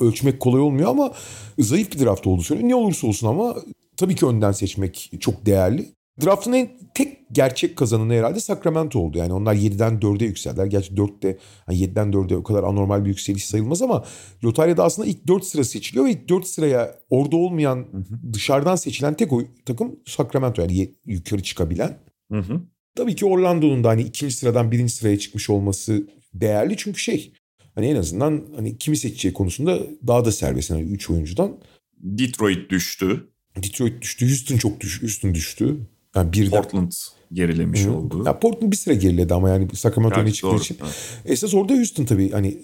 [0.00, 1.12] ölçmek kolay olmuyor ama
[1.58, 2.70] zayıf bir draft oldu söyleniyor.
[2.70, 3.56] Ne olursa olsun ama
[3.98, 5.86] tabii ki önden seçmek çok değerli.
[6.24, 9.18] Draft'ın en tek gerçek kazananı herhalde Sacramento oldu.
[9.18, 10.66] Yani onlar 7'den 4'e yükseldiler.
[10.66, 11.38] Gerçi 4'te
[11.68, 14.04] yani 7'den 4'e o kadar anormal bir yükseliş sayılmaz ama
[14.44, 17.86] lotaryada aslında ilk 4 sıra seçiliyor ve ilk 4 sıraya orada olmayan
[18.32, 21.98] dışarıdan seçilen tek o takım Sacramento yani yukarı çıkabilen.
[22.32, 22.60] Hı hı.
[22.94, 27.32] Tabii ki Orlando'nun da hani ikinci sıradan birinci sıraya çıkmış olması değerli çünkü şey
[27.74, 30.70] hani en azından hani kimi seçeceği konusunda daha da serbest.
[30.70, 31.56] Yani 3 oyuncudan.
[32.00, 33.28] Detroit düştü.
[33.62, 34.26] Detroit düştü.
[34.26, 35.76] Houston çok düş, Houston düştü.
[36.16, 36.92] Yani bir Portland
[37.32, 37.92] gerilemiş Hı.
[37.92, 38.22] oldu.
[38.26, 39.68] Ya Portland bir sıra geriledi ama yani
[40.16, 40.76] öne çıktığı için.
[40.82, 40.94] Evet.
[41.24, 42.58] Esas orada Houston tabii hani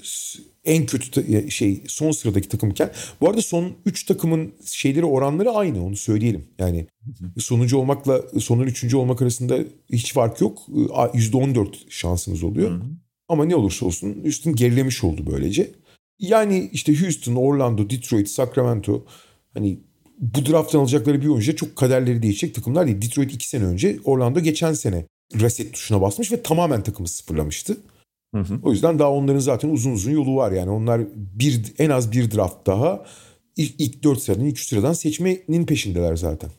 [0.64, 2.90] en kötü şey son sıradaki takımken.
[3.20, 6.44] Bu arada son 3 takımın şeyleri oranları aynı onu söyleyelim.
[6.58, 6.86] Yani
[7.38, 9.58] sonuncu olmakla sonun üçüncü olmak arasında
[9.92, 10.58] hiç fark yok.
[10.68, 12.70] %14 şansınız oluyor.
[12.70, 12.82] Hı hı.
[13.28, 15.70] Ama ne olursa olsun Houston gerilemiş oldu böylece.
[16.18, 19.04] Yani işte Houston, Orlando, Detroit, Sacramento
[19.54, 19.78] hani
[20.18, 23.02] bu drafttan alacakları bir oyuncuya çok kaderleri değişecek takımlar değil.
[23.02, 27.76] Detroit iki sene önce, Orlando geçen sene reset tuşuna basmış ve tamamen takımı sıfırlamıştı.
[28.34, 28.60] Hı hı.
[28.62, 30.70] O yüzden daha onların zaten uzun uzun yolu var yani.
[30.70, 33.04] Onlar bir en az bir draft daha
[33.56, 36.50] ilk, ilk 4 sıradan, ilk 3 sıradan seçmenin peşindeler zaten.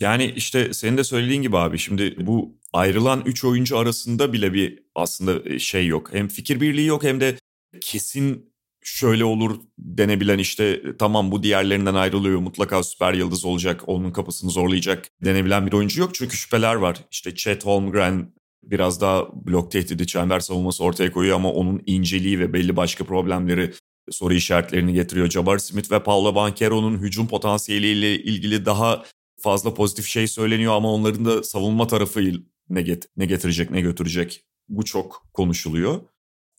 [0.00, 4.82] Yani işte senin de söylediğin gibi abi şimdi bu ayrılan 3 oyuncu arasında bile bir
[4.94, 6.10] aslında e, şey yok.
[6.12, 7.36] Hem fikir birliği yok hem de
[7.80, 8.47] kesin
[8.94, 15.08] şöyle olur denebilen işte tamam bu diğerlerinden ayrılıyor mutlaka süper yıldız olacak onun kapısını zorlayacak
[15.24, 16.14] denebilen bir oyuncu yok.
[16.14, 16.98] Çünkü şüpheler var.
[17.10, 18.32] İşte Chet Holmgren
[18.62, 23.72] biraz daha blok tehdidi çember savunması ortaya koyuyor ama onun inceliği ve belli başka problemleri
[24.10, 25.30] soru işaretlerini getiriyor.
[25.30, 29.04] Jabari Smith ve Paolo Banquero'nun hücum potansiyeliyle ilgili daha
[29.40, 32.20] fazla pozitif şey söyleniyor ama onların da savunma tarafı
[32.68, 36.00] ne, get ne getirecek ne götürecek bu çok konuşuluyor.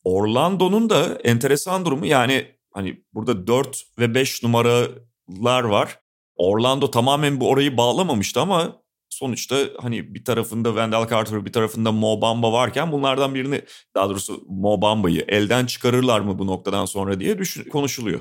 [0.04, 6.00] Orlando'nun da enteresan durumu yani hani burada 4 ve 5 numaralar var.
[6.36, 12.22] Orlando tamamen bu orayı bağlamamıştı ama sonuçta hani bir tarafında Wendell Carter bir tarafında Mo
[12.22, 13.62] Bamba varken bunlardan birini
[13.95, 18.20] daha doğrusu Mo Bamba'yı elden çıkarırlar mı bu noktadan sonra diye düşün, konuşuluyor.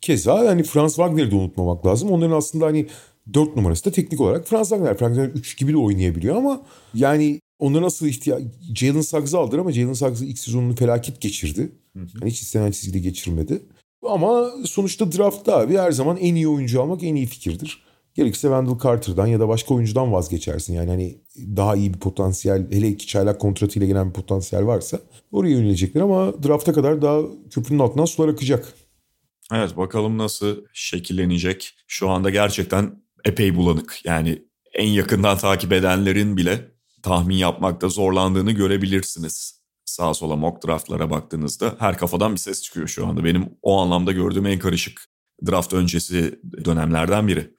[0.00, 2.10] Keza hani Franz Wagner'i de unutmamak lazım.
[2.10, 2.88] Onların aslında hani
[3.34, 4.96] 4 numarası da teknik olarak Franz Wagner.
[4.96, 6.62] Franz Wagner 3 gibi de oynayabiliyor ama
[6.94, 8.42] yani ona nasıl ihtiyaç...
[8.74, 11.72] Jalen Suggs'ı aldılar ama Jalen Suggs'ı ilk sezonunu felaket geçirdi.
[11.92, 12.06] Hı hı.
[12.20, 13.62] Yani hiç istenen çizgide geçirmedi.
[14.08, 17.84] Ama sonuçta draftta abi her zaman en iyi oyuncu almak en iyi fikirdir.
[18.14, 20.74] Gerekirse Wendell Carter'dan ya da başka oyuncudan vazgeçersin.
[20.74, 21.18] Yani hani
[21.56, 25.00] daha iyi bir potansiyel hele iki çaylak kontratıyla gelen bir potansiyel varsa
[25.32, 28.74] oraya yönelecekler ama drafta kadar daha köprünün altından sular akacak.
[29.52, 31.74] Evet bakalım nasıl şekillenecek.
[31.86, 34.00] Şu anda gerçekten epey bulanık.
[34.04, 34.42] Yani
[34.74, 36.73] en yakından takip edenlerin bile
[37.04, 39.60] tahmin yapmakta zorlandığını görebilirsiniz.
[39.84, 43.24] Sağa sola mock draftlara baktığınızda her kafadan bir ses çıkıyor şu anda.
[43.24, 45.00] Benim o anlamda gördüğüm en karışık
[45.46, 47.50] draft öncesi dönemlerden biri.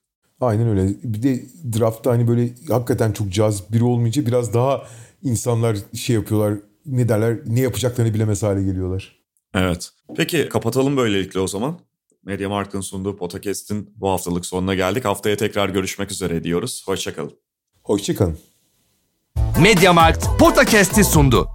[0.42, 0.96] Aynen öyle.
[1.04, 1.46] Bir de
[1.80, 4.88] draftta hani böyle hakikaten çok cazip biri olmayınca biraz daha
[5.24, 6.60] insanlar şey yapıyorlar.
[6.86, 7.40] Ne derler?
[7.46, 9.16] Ne yapacaklarını bilemez hale geliyorlar.
[9.54, 9.92] Evet.
[10.18, 11.80] Peki kapatalım böylelikle o zaman.
[12.24, 15.06] Media Markt'ın sunduğu podcast'in bu haftalık sonuna geldik.
[15.06, 16.84] Haftaya tekrar görüşmek üzere diyoruz.
[16.86, 17.34] Hoşçakalın.
[17.84, 18.38] Hoşçakalın.
[19.60, 21.48] Mediamarkt Podcast'i sundu.